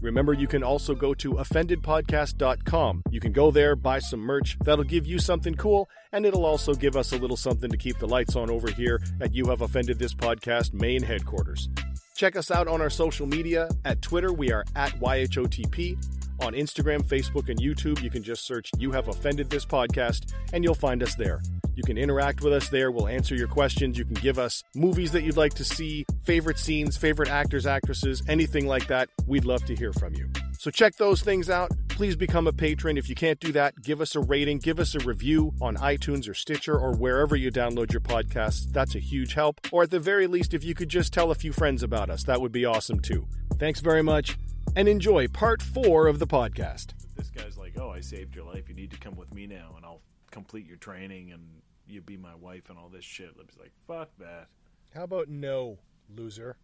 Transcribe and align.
Remember, 0.00 0.32
you 0.32 0.46
can 0.46 0.62
also 0.62 0.94
go 0.94 1.12
to 1.14 1.34
offendedpodcast.com. 1.34 3.02
You 3.10 3.20
can 3.20 3.32
go 3.32 3.50
there, 3.50 3.76
buy 3.76 3.98
some 3.98 4.20
merch. 4.20 4.56
That'll 4.64 4.84
give 4.84 5.06
you 5.06 5.18
something 5.18 5.54
cool, 5.54 5.88
and 6.12 6.24
it'll 6.24 6.46
also 6.46 6.74
give 6.74 6.96
us 6.96 7.12
a 7.12 7.18
little 7.18 7.36
something 7.36 7.70
to 7.70 7.76
keep 7.76 7.98
the 7.98 8.08
lights 8.08 8.36
on 8.36 8.50
over 8.50 8.70
here 8.70 9.00
at 9.20 9.34
You 9.34 9.46
Have 9.46 9.60
Offended 9.60 9.98
This 9.98 10.14
Podcast 10.14 10.72
main 10.72 11.02
headquarters. 11.02 11.68
Check 12.16 12.36
us 12.36 12.50
out 12.50 12.68
on 12.68 12.80
our 12.80 12.90
social 12.90 13.26
media. 13.26 13.68
At 13.84 14.02
Twitter, 14.02 14.32
we 14.32 14.52
are 14.52 14.64
at 14.76 14.92
YHOTP. 15.00 16.19
On 16.42 16.54
Instagram, 16.54 17.02
Facebook, 17.02 17.50
and 17.50 17.60
YouTube, 17.60 18.02
you 18.02 18.08
can 18.08 18.22
just 18.22 18.46
search 18.46 18.70
You 18.78 18.92
Have 18.92 19.08
Offended 19.08 19.50
This 19.50 19.66
Podcast, 19.66 20.32
and 20.54 20.64
you'll 20.64 20.74
find 20.74 21.02
us 21.02 21.14
there. 21.14 21.42
You 21.74 21.82
can 21.82 21.98
interact 21.98 22.40
with 22.40 22.54
us 22.54 22.70
there. 22.70 22.90
We'll 22.90 23.08
answer 23.08 23.34
your 23.34 23.46
questions. 23.46 23.98
You 23.98 24.06
can 24.06 24.14
give 24.14 24.38
us 24.38 24.64
movies 24.74 25.12
that 25.12 25.22
you'd 25.22 25.36
like 25.36 25.54
to 25.54 25.64
see, 25.64 26.06
favorite 26.24 26.58
scenes, 26.58 26.96
favorite 26.96 27.28
actors, 27.28 27.66
actresses, 27.66 28.22
anything 28.26 28.66
like 28.66 28.86
that. 28.88 29.10
We'd 29.26 29.44
love 29.44 29.64
to 29.66 29.74
hear 29.74 29.92
from 29.92 30.14
you. 30.14 30.30
So 30.58 30.70
check 30.70 30.96
those 30.96 31.22
things 31.22 31.50
out. 31.50 31.70
Please 31.88 32.16
become 32.16 32.46
a 32.46 32.52
patron. 32.52 32.96
If 32.96 33.08
you 33.08 33.14
can't 33.14 33.38
do 33.38 33.52
that, 33.52 33.80
give 33.82 34.00
us 34.00 34.14
a 34.16 34.20
rating, 34.20 34.58
give 34.58 34.80
us 34.80 34.94
a 34.94 34.98
review 35.00 35.52
on 35.60 35.76
iTunes 35.76 36.28
or 36.28 36.34
Stitcher 36.34 36.78
or 36.78 36.94
wherever 36.96 37.36
you 37.36 37.50
download 37.50 37.92
your 37.92 38.00
podcasts. 38.00 38.70
That's 38.72 38.94
a 38.94 38.98
huge 38.98 39.34
help. 39.34 39.60
Or 39.72 39.82
at 39.82 39.90
the 39.90 40.00
very 40.00 40.26
least, 40.26 40.54
if 40.54 40.64
you 40.64 40.74
could 40.74 40.88
just 40.88 41.12
tell 41.12 41.30
a 41.30 41.34
few 41.34 41.52
friends 41.52 41.82
about 41.82 42.08
us, 42.08 42.24
that 42.24 42.40
would 42.40 42.52
be 42.52 42.64
awesome 42.64 43.00
too. 43.00 43.26
Thanks 43.58 43.80
very 43.80 44.02
much 44.02 44.38
and 44.76 44.88
enjoy 44.88 45.28
part 45.28 45.62
four 45.62 46.06
of 46.06 46.18
the 46.18 46.26
podcast. 46.26 46.94
this 47.16 47.30
guy's 47.30 47.58
like, 47.58 47.78
"Oh, 47.78 47.90
I 47.90 48.00
saved 48.00 48.34
your 48.34 48.44
life. 48.44 48.68
You 48.68 48.74
need 48.74 48.90
to 48.92 48.98
come 48.98 49.14
with 49.14 49.34
me 49.34 49.46
now, 49.46 49.74
and 49.76 49.84
I'll 49.84 50.00
complete 50.30 50.66
your 50.66 50.78
training, 50.78 51.32
and 51.32 51.60
you 51.86 52.00
be 52.00 52.16
my 52.16 52.34
wife, 52.34 52.70
and 52.70 52.78
all 52.78 52.88
this 52.88 53.04
shit." 53.04 53.36
Libby's 53.36 53.58
like, 53.58 53.72
"Fuck 53.86 54.10
that." 54.18 54.48
How 54.94 55.04
about 55.04 55.28
no, 55.28 55.78
loser? 56.08 56.56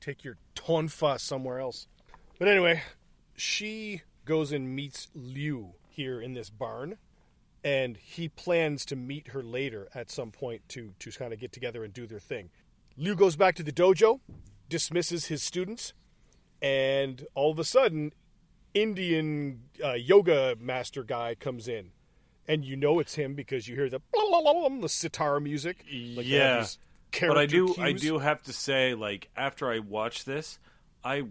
Take 0.00 0.24
your 0.24 0.38
tonfa 0.54 1.20
somewhere 1.20 1.58
else. 1.58 1.86
But 2.38 2.48
anyway, 2.48 2.82
she 3.36 4.02
goes 4.24 4.52
and 4.52 4.74
meets 4.74 5.08
Liu 5.14 5.74
here 5.88 6.20
in 6.20 6.32
this 6.32 6.48
barn, 6.48 6.96
and 7.62 7.98
he 7.98 8.28
plans 8.28 8.86
to 8.86 8.96
meet 8.96 9.28
her 9.28 9.42
later 9.42 9.88
at 9.94 10.10
some 10.10 10.30
point 10.30 10.66
to 10.70 10.94
to 10.98 11.10
kind 11.10 11.32
of 11.34 11.38
get 11.38 11.52
together 11.52 11.84
and 11.84 11.92
do 11.92 12.06
their 12.06 12.20
thing. 12.20 12.50
Liu 12.96 13.14
goes 13.14 13.36
back 13.36 13.54
to 13.56 13.62
the 13.62 13.72
dojo, 13.72 14.20
dismisses 14.70 15.26
his 15.26 15.42
students, 15.42 15.92
and 16.62 17.26
all 17.34 17.50
of 17.50 17.58
a 17.58 17.64
sudden, 17.64 18.12
Indian 18.74 19.62
uh, 19.84 19.92
yoga 19.94 20.56
master 20.60 21.02
guy 21.02 21.34
comes 21.34 21.68
in, 21.68 21.90
and 22.46 22.64
you 22.64 22.76
know 22.76 22.98
it's 23.00 23.14
him 23.14 23.34
because 23.34 23.68
you 23.68 23.74
hear 23.74 23.88
the 23.88 24.00
the 24.80 24.88
sitar 24.88 25.40
music. 25.40 25.84
Like 25.90 26.26
yeah, 26.28 26.66
but 27.20 27.38
I 27.38 27.46
do, 27.46 27.74
I 27.78 27.92
do 27.92 28.18
have 28.18 28.42
to 28.44 28.52
say, 28.52 28.94
like, 28.94 29.28
after 29.36 29.70
I 29.70 29.80
watch 29.80 30.24
this, 30.24 30.58
I 31.04 31.24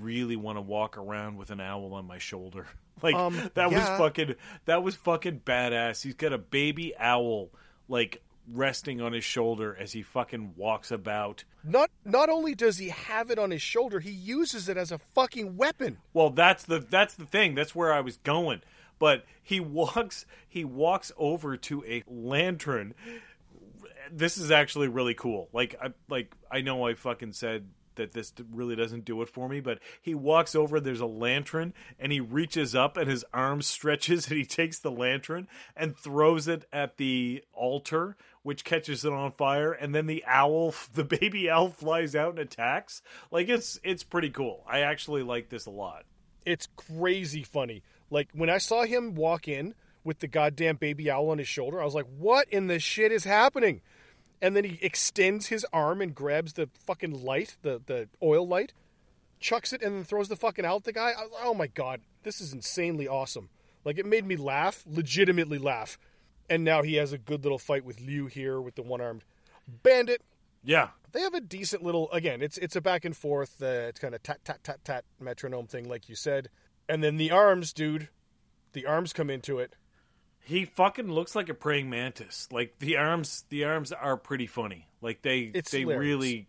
really 0.00 0.36
want 0.36 0.56
to 0.58 0.62
walk 0.62 0.98
around 0.98 1.36
with 1.36 1.50
an 1.50 1.60
owl 1.60 1.94
on 1.94 2.06
my 2.06 2.18
shoulder. 2.18 2.66
Like 3.00 3.14
Um, 3.14 3.36
that 3.54 3.70
yeah. 3.70 3.90
was 3.90 3.98
fucking, 4.00 4.34
that 4.64 4.82
was 4.82 4.96
fucking 4.96 5.42
badass. 5.46 6.02
He's 6.02 6.14
got 6.14 6.32
a 6.32 6.38
baby 6.38 6.94
owl, 6.98 7.50
like 7.88 8.20
resting 8.52 9.00
on 9.00 9.12
his 9.12 9.24
shoulder 9.24 9.76
as 9.78 9.92
he 9.92 10.02
fucking 10.02 10.54
walks 10.56 10.90
about. 10.90 11.44
Not 11.64 11.90
not 12.04 12.28
only 12.28 12.54
does 12.54 12.78
he 12.78 12.88
have 12.88 13.30
it 13.30 13.38
on 13.38 13.50
his 13.50 13.62
shoulder, 13.62 14.00
he 14.00 14.10
uses 14.10 14.68
it 14.68 14.76
as 14.76 14.92
a 14.92 14.98
fucking 14.98 15.56
weapon. 15.56 15.98
Well, 16.12 16.30
that's 16.30 16.64
the 16.64 16.78
that's 16.78 17.14
the 17.14 17.26
thing. 17.26 17.54
That's 17.54 17.74
where 17.74 17.92
I 17.92 18.00
was 18.00 18.16
going. 18.18 18.62
But 18.98 19.24
he 19.42 19.60
walks 19.60 20.26
he 20.48 20.64
walks 20.64 21.12
over 21.16 21.56
to 21.56 21.84
a 21.84 22.02
lantern. 22.06 22.94
This 24.10 24.38
is 24.38 24.50
actually 24.50 24.88
really 24.88 25.14
cool. 25.14 25.48
Like 25.52 25.76
I 25.82 25.92
like 26.08 26.34
I 26.50 26.60
know 26.60 26.86
I 26.86 26.94
fucking 26.94 27.32
said 27.32 27.68
that 27.98 28.12
this 28.12 28.32
really 28.50 28.74
doesn't 28.74 29.04
do 29.04 29.20
it 29.20 29.28
for 29.28 29.48
me, 29.48 29.60
but 29.60 29.78
he 30.00 30.14
walks 30.14 30.54
over 30.54 30.80
there's 30.80 31.00
a 31.00 31.06
lantern 31.06 31.74
and 31.98 32.10
he 32.10 32.20
reaches 32.20 32.74
up 32.74 32.96
and 32.96 33.10
his 33.10 33.24
arm 33.34 33.60
stretches 33.60 34.26
and 34.28 34.38
he 34.38 34.46
takes 34.46 34.78
the 34.78 34.90
lantern 34.90 35.46
and 35.76 35.96
throws 35.96 36.48
it 36.48 36.64
at 36.72 36.96
the 36.96 37.44
altar 37.52 38.16
which 38.48 38.64
catches 38.64 39.04
it 39.04 39.12
on 39.12 39.30
fire 39.30 39.74
and 39.74 39.94
then 39.94 40.06
the 40.06 40.24
owl 40.26 40.74
the 40.94 41.04
baby 41.04 41.50
owl 41.50 41.68
flies 41.68 42.16
out 42.16 42.30
and 42.30 42.38
attacks. 42.38 43.02
Like 43.30 43.46
it's 43.50 43.78
it's 43.84 44.02
pretty 44.02 44.30
cool. 44.30 44.64
I 44.66 44.80
actually 44.80 45.22
like 45.22 45.50
this 45.50 45.66
a 45.66 45.70
lot. 45.70 46.04
It's 46.46 46.66
crazy 46.74 47.42
funny. 47.42 47.82
Like 48.08 48.30
when 48.32 48.48
I 48.48 48.56
saw 48.56 48.84
him 48.84 49.14
walk 49.14 49.48
in 49.48 49.74
with 50.02 50.20
the 50.20 50.28
goddamn 50.28 50.76
baby 50.76 51.10
owl 51.10 51.28
on 51.28 51.36
his 51.36 51.46
shoulder, 51.46 51.78
I 51.78 51.84
was 51.84 51.94
like, 51.94 52.06
"What 52.06 52.48
in 52.48 52.68
the 52.68 52.78
shit 52.78 53.12
is 53.12 53.24
happening?" 53.24 53.82
And 54.40 54.56
then 54.56 54.64
he 54.64 54.78
extends 54.80 55.48
his 55.48 55.66
arm 55.70 56.00
and 56.00 56.14
grabs 56.14 56.54
the 56.54 56.70
fucking 56.86 57.22
light, 57.22 57.58
the 57.60 57.82
the 57.84 58.08
oil 58.22 58.48
light, 58.48 58.72
chucks 59.40 59.74
it, 59.74 59.82
and 59.82 59.94
then 59.94 60.04
throws 60.04 60.28
the 60.28 60.36
fucking 60.36 60.64
out 60.64 60.76
at 60.76 60.84
the 60.84 60.92
guy. 60.94 61.10
I, 61.10 61.26
oh 61.42 61.52
my 61.52 61.66
god, 61.66 62.00
this 62.22 62.40
is 62.40 62.54
insanely 62.54 63.06
awesome. 63.06 63.50
Like 63.84 63.98
it 63.98 64.06
made 64.06 64.24
me 64.24 64.36
laugh, 64.36 64.84
legitimately 64.86 65.58
laugh. 65.58 65.98
And 66.50 66.64
now 66.64 66.82
he 66.82 66.94
has 66.96 67.12
a 67.12 67.18
good 67.18 67.42
little 67.44 67.58
fight 67.58 67.84
with 67.84 68.00
Liu 68.00 68.26
here 68.26 68.60
with 68.60 68.74
the 68.74 68.82
one 68.82 69.00
armed 69.00 69.24
bandit. 69.82 70.22
Yeah. 70.64 70.88
they 71.12 71.20
have 71.20 71.34
a 71.34 71.40
decent 71.40 71.82
little 71.84 72.10
again 72.10 72.42
it's 72.42 72.58
it's 72.58 72.74
a 72.74 72.80
back 72.80 73.04
and 73.04 73.16
forth 73.16 73.62
uh, 73.62 73.66
it's 73.88 74.00
kind 74.00 74.12
of 74.14 74.22
tat 74.24 74.40
tat 74.44 74.58
tat 74.64 74.80
tat 74.84 75.04
metronome 75.20 75.66
thing 75.68 75.88
like 75.88 76.08
you 76.08 76.16
said 76.16 76.48
and 76.88 77.02
then 77.02 77.16
the 77.16 77.30
arms 77.30 77.72
dude 77.72 78.08
the 78.72 78.84
arms 78.84 79.12
come 79.12 79.30
into 79.30 79.60
it 79.60 79.74
He 80.40 80.64
fucking 80.64 81.10
looks 81.10 81.36
like 81.36 81.48
a 81.48 81.54
praying 81.54 81.88
mantis. 81.90 82.48
Like 82.50 82.78
the 82.80 82.96
arms, 82.96 83.44
the 83.50 83.64
arms 83.64 83.92
are 83.92 84.16
pretty 84.16 84.46
funny. 84.48 84.88
Like 85.00 85.22
they, 85.22 85.50
It's 85.54 85.70
they 85.70 85.80
hilarious. 85.80 86.00
really, 86.00 86.48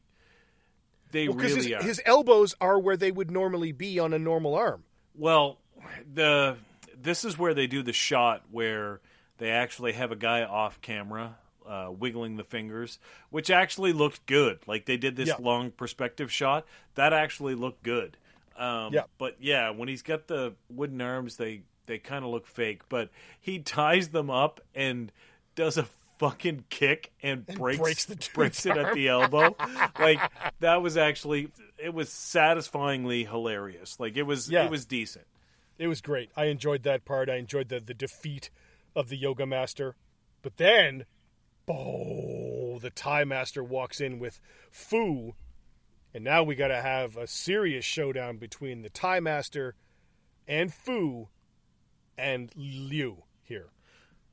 they 1.12 1.28
because 1.28 1.54
really 1.54 1.72
his, 1.74 1.74
are. 1.74 1.84
his 1.84 2.02
elbows 2.06 2.56
are 2.60 2.80
where 2.80 2.98
they 2.98 3.12
would 3.12 3.30
normally 3.30 3.72
be 3.74 4.00
on 4.00 4.14
a 4.14 4.20
normal 4.20 4.56
arm 4.56 4.84
Well, 5.16 5.60
the 6.12 6.58
this 7.00 7.24
is 7.24 7.38
where 7.38 7.54
they 7.54 7.68
do 7.68 7.84
the 7.84 7.94
shot 7.94 8.44
where 8.52 9.02
they 9.40 9.50
actually 9.52 9.94
have 9.94 10.12
a 10.12 10.16
guy 10.16 10.44
off 10.44 10.80
camera 10.82 11.38
uh, 11.68 11.92
wiggling 11.92 12.36
the 12.38 12.44
fingers, 12.44 12.98
which 13.30 13.50
actually 13.52 13.94
looked 13.94 14.26
good. 14.26 14.60
Like 14.68 14.86
they 14.86 14.98
did 14.98 15.16
this 15.16 15.30
Yeah. 15.30 15.36
long 15.40 15.72
perspective 15.72 16.32
shot 16.32 16.66
that 16.96 17.14
actually 17.14 17.56
looked 17.56 17.84
good. 17.84 18.18
Um, 18.58 18.94
Yeah. 18.94 19.04
But 19.18 19.38
yeah, 19.40 19.70
when 19.72 19.88
he's 19.88 20.02
got 20.02 20.28
the 20.28 20.54
wooden 20.70 21.02
arms, 21.02 21.38
they 21.38 21.62
they 21.86 21.98
kind 21.98 22.24
of 22.24 22.32
look 22.32 22.46
fake. 22.48 22.82
But 22.90 23.10
he 23.40 23.60
ties 23.60 24.10
them 24.10 24.30
up 24.30 24.62
and 24.76 25.12
does 25.56 25.78
a 25.78 25.88
fucking 26.20 26.66
kick 26.70 27.12
and, 27.24 27.46
breaks 27.46 27.80
breaks 27.80 28.06
the 28.06 28.30
breaks 28.34 28.66
it 28.66 28.76
at 28.78 28.94
the 28.94 29.08
elbow. 29.08 29.56
like 30.00 30.20
that 30.60 30.82
was 30.82 30.98
actually 30.98 31.52
it 31.78 31.94
was 31.94 32.10
satisfyingly 32.12 33.24
hilarious. 33.26 34.00
Like 34.00 34.18
it 34.18 34.24
was 34.24 34.50
Yeah. 34.50 34.66
it 34.66 34.72
was 34.72 34.86
decent. 34.86 35.26
it 35.78 35.88
was 35.88 36.02
great 36.02 36.30
i 36.36 36.46
enjoyed 36.46 36.84
that 36.84 37.06
part 37.06 37.30
i 37.30 37.36
enjoyed 37.38 37.70
the 37.70 37.80
the 37.80 37.94
defeat 37.94 38.50
of 38.96 39.10
the 39.10 39.18
yoga 39.18 39.46
master 39.46 39.96
but 40.42 40.58
then 40.58 41.06
oh 41.68 42.80
the 42.80 42.90
thai 42.90 43.24
master 43.24 43.64
walks 43.64 44.02
in 44.02 44.20
with 44.20 44.42
fu 44.72 45.34
and 46.14 46.24
now 46.24 46.42
we 46.44 46.56
got 46.56 46.70
to 46.70 46.82
have 46.82 47.16
a 47.18 47.28
serious 47.28 47.86
showdown 47.86 48.38
between 48.38 48.82
the 48.82 48.90
thai 48.90 49.20
master 49.20 49.76
and 50.48 50.74
fu 50.74 51.28
and 52.18 52.52
liu 52.56 53.24
here 53.44 53.68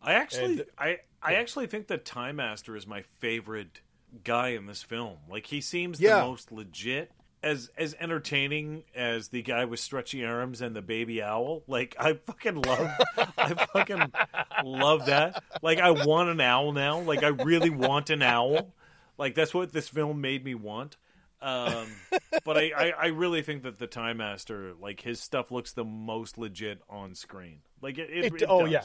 I 0.02 0.12
actually, 0.12 0.44
And- 0.44 0.64
I, 0.78 0.98
I 1.20 1.34
actually 1.34 1.66
think 1.66 1.88
that 1.88 2.04
Thai 2.04 2.30
Master 2.30 2.76
is 2.76 2.86
my 2.86 3.02
favorite 3.18 3.80
guy 4.22 4.48
in 4.50 4.66
this 4.66 4.82
film. 4.82 5.16
Like 5.28 5.46
he 5.46 5.60
seems 5.60 5.98
Yeah. 6.00 6.20
the 6.20 6.26
most 6.26 6.52
legit, 6.52 7.10
as 7.42 7.70
as 7.76 7.94
entertaining 8.00 8.84
as 8.94 9.28
the 9.28 9.42
guy 9.42 9.64
with 9.64 9.80
stretchy 9.80 10.24
arms 10.24 10.60
and 10.60 10.74
the 10.74 10.82
baby 10.82 11.22
owl. 11.22 11.62
Like 11.66 11.94
I 11.98 12.14
fucking 12.14 12.62
love, 12.62 12.90
I 13.38 13.54
fucking 13.72 14.12
love 14.64 15.06
that. 15.06 15.42
Like 15.62 15.78
I 15.78 15.90
want 15.90 16.28
an 16.30 16.40
owl 16.40 16.72
now. 16.72 17.00
Like 17.00 17.22
I 17.22 17.28
really 17.28 17.70
want 17.70 18.10
an 18.10 18.22
owl. 18.22 18.74
Like 19.18 19.34
that's 19.34 19.54
what 19.54 19.72
this 19.72 19.88
film 19.88 20.20
made 20.20 20.44
me 20.44 20.54
want. 20.54 20.96
Um, 21.42 21.86
but 22.44 22.56
I, 22.56 22.72
I, 22.76 22.92
I 22.98 23.06
really 23.08 23.42
think 23.42 23.62
that 23.64 23.78
the 23.78 23.86
Thai 23.86 24.14
Master, 24.14 24.72
like 24.80 25.02
his 25.02 25.20
stuff, 25.20 25.52
looks 25.52 25.72
the 25.72 25.84
most 25.84 26.38
legit 26.38 26.80
on 26.88 27.14
screen. 27.14 27.58
Like 27.82 27.98
it. 27.98 28.08
it, 28.10 28.24
It- 28.26 28.42
it 28.42 28.46
oh, 28.48 28.62
does. 28.62 28.72
yeah. 28.72 28.82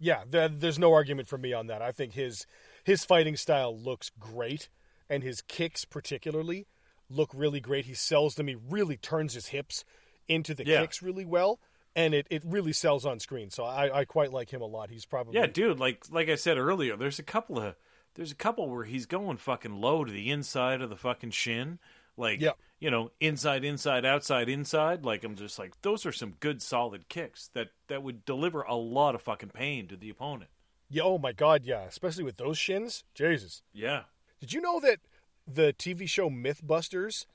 Yeah, 0.00 0.24
there, 0.28 0.48
there's 0.48 0.78
no 0.78 0.92
argument 0.92 1.28
for 1.28 1.38
me 1.38 1.52
on 1.52 1.68
that. 1.68 1.80
I 1.82 1.92
think 1.92 2.12
his 2.14 2.46
his 2.84 3.04
fighting 3.04 3.36
style 3.36 3.76
looks 3.78 4.10
great, 4.18 4.68
and 5.08 5.22
his 5.22 5.40
kicks 5.40 5.84
particularly 5.84 6.66
look 7.14 7.30
really 7.34 7.60
great. 7.60 7.86
He 7.86 7.94
sells 7.94 8.34
them. 8.34 8.48
He 8.48 8.56
really 8.68 8.96
turns 8.96 9.34
his 9.34 9.46
hips 9.48 9.84
into 10.28 10.54
the 10.54 10.66
Yeah. 10.66 10.80
kicks 10.82 11.02
really 11.02 11.24
well, 11.24 11.60
and 11.96 12.14
it, 12.14 12.26
it 12.30 12.42
really 12.44 12.72
sells 12.72 13.04
on 13.06 13.20
screen. 13.20 13.50
So 13.50 13.64
I, 13.64 14.00
I 14.00 14.04
quite 14.04 14.32
like 14.32 14.50
him 14.52 14.60
a 14.62 14.66
lot. 14.66 14.90
He's 14.90 15.06
probably 15.06 15.34
Yeah, 15.36 15.46
dude. 15.46 15.78
Like 15.78 16.04
like 16.10 16.28
I 16.28 16.34
said 16.36 16.58
earlier, 16.58 16.96
there's 16.96 17.18
a 17.18 17.22
couple 17.24 17.58
of 17.58 17.76
there's 18.14 18.32
a 18.32 18.36
couple 18.36 18.68
where 18.70 18.84
he's 18.84 19.06
going 19.06 19.36
fucking 19.38 19.80
low 19.80 20.04
to 20.04 20.12
the 20.12 20.30
inside 20.30 20.80
of 20.80 20.88
the 20.90 20.96
fucking 20.96 21.30
shin. 21.32 21.78
Like 22.16 22.40
Yeah. 22.40 22.52
you 22.78 22.90
know, 22.90 23.10
inside, 23.20 23.64
inside, 23.64 24.04
outside, 24.04 24.48
inside. 24.48 25.04
Like 25.04 25.24
I'm 25.24 25.34
just 25.34 25.58
like 25.58 25.80
those 25.82 26.06
are 26.06 26.12
some 26.12 26.34
good 26.40 26.62
solid 26.62 27.08
kicks 27.08 27.48
that 27.54 27.68
that 27.88 28.02
would 28.02 28.24
deliver 28.24 28.62
a 28.62 28.76
lot 28.76 29.14
of 29.14 29.22
fucking 29.22 29.50
pain 29.50 29.88
to 29.88 29.96
the 29.96 30.10
opponent. 30.10 30.50
yeah. 30.88 31.02
Oh 31.02 31.18
my 31.18 31.32
god, 31.32 31.64
yeah. 31.64 31.82
Especially 31.82 32.24
with 32.24 32.36
those 32.36 32.56
shins, 32.56 33.04
Jesus. 33.14 33.62
Yeah. 33.72 34.02
Did 34.40 34.52
you 34.52 34.60
know 34.60 34.78
that 34.80 35.00
the 35.46 35.74
TV 35.78 36.08
show 36.08 36.30
MythBusters 36.30 37.26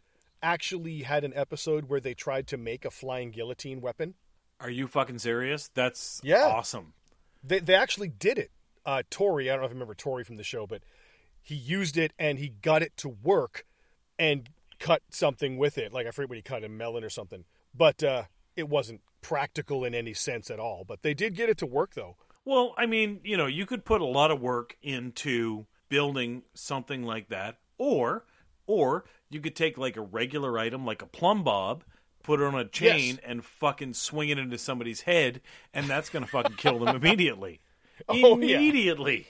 actually 0.41 1.03
had 1.03 1.23
an 1.23 1.33
episode 1.35 1.89
where 1.89 1.99
they 1.99 2.13
tried 2.13 2.47
to 2.47 2.57
make 2.57 2.85
a 2.85 2.91
flying 2.91 3.31
guillotine 3.31 3.81
weapon? 3.81 4.15
Are 4.59 4.69
you 4.69 4.87
fucking 4.87 5.19
serious? 5.19 5.69
That's 5.73 6.19
Yeah. 6.23 6.47
awesome. 6.47 6.93
They 7.43 7.59
they 7.59 7.75
actually 7.75 8.09
did 8.09 8.37
it. 8.37 8.51
Uh, 8.85 9.03
Tori, 9.09 9.49
I 9.49 9.53
don't 9.53 9.61
know 9.61 9.65
if 9.65 9.71
you 9.71 9.75
remember 9.75 9.93
Tori 9.95 10.23
from 10.23 10.37
the 10.37 10.43
show, 10.43 10.65
but 10.67 10.81
he 11.41 11.55
used 11.55 11.97
it 11.97 12.13
and 12.19 12.39
he 12.39 12.49
got 12.49 12.81
it 12.81 12.95
to 12.97 13.09
work 13.09 13.65
and 14.17 14.49
cut 14.79 15.01
something 15.11 15.57
with 15.57 15.77
it. 15.77 15.93
Like 15.93 16.07
I 16.07 16.11
forget 16.11 16.29
what 16.29 16.35
he 16.37 16.41
cut, 16.41 16.63
a 16.63 16.69
melon 16.69 17.03
or 17.03 17.09
something. 17.09 17.45
But 17.73 18.03
uh, 18.03 18.23
it 18.55 18.67
wasn't 18.67 19.01
practical 19.21 19.83
in 19.85 19.93
any 19.93 20.13
sense 20.13 20.49
at 20.49 20.59
all. 20.59 20.83
But 20.85 21.01
they 21.03 21.13
did 21.13 21.35
get 21.35 21.49
it 21.49 21.57
to 21.59 21.65
work 21.65 21.93
though. 21.95 22.15
Well, 22.45 22.73
I 22.77 22.85
mean, 22.85 23.19
you 23.23 23.37
know, 23.37 23.45
you 23.45 23.65
could 23.65 23.85
put 23.85 24.01
a 24.01 24.05
lot 24.05 24.31
of 24.31 24.41
work 24.41 24.75
into 24.81 25.67
building 25.89 26.43
something 26.53 27.03
like 27.03 27.29
that, 27.29 27.57
or 27.79 28.25
or 28.67 29.05
you 29.31 29.39
could 29.41 29.55
take 29.55 29.77
like 29.79 29.97
a 29.97 30.01
regular 30.01 30.59
item 30.59 30.85
like 30.85 31.01
a 31.01 31.07
plumb 31.07 31.43
bob, 31.43 31.83
put 32.21 32.39
it 32.39 32.43
on 32.43 32.53
a 32.53 32.65
chain, 32.65 33.15
Yes. 33.15 33.19
and 33.25 33.43
fucking 33.43 33.95
swing 33.95 34.29
it 34.29 34.37
into 34.37 34.59
somebody's 34.59 35.01
head, 35.01 35.41
and 35.73 35.87
that's 35.87 36.09
gonna 36.09 36.27
fucking 36.27 36.57
kill 36.57 36.77
them 36.77 36.95
immediately. 37.01 37.61
Oh, 38.07 38.37
yeah. 38.39 38.57
immediately. 38.57 39.27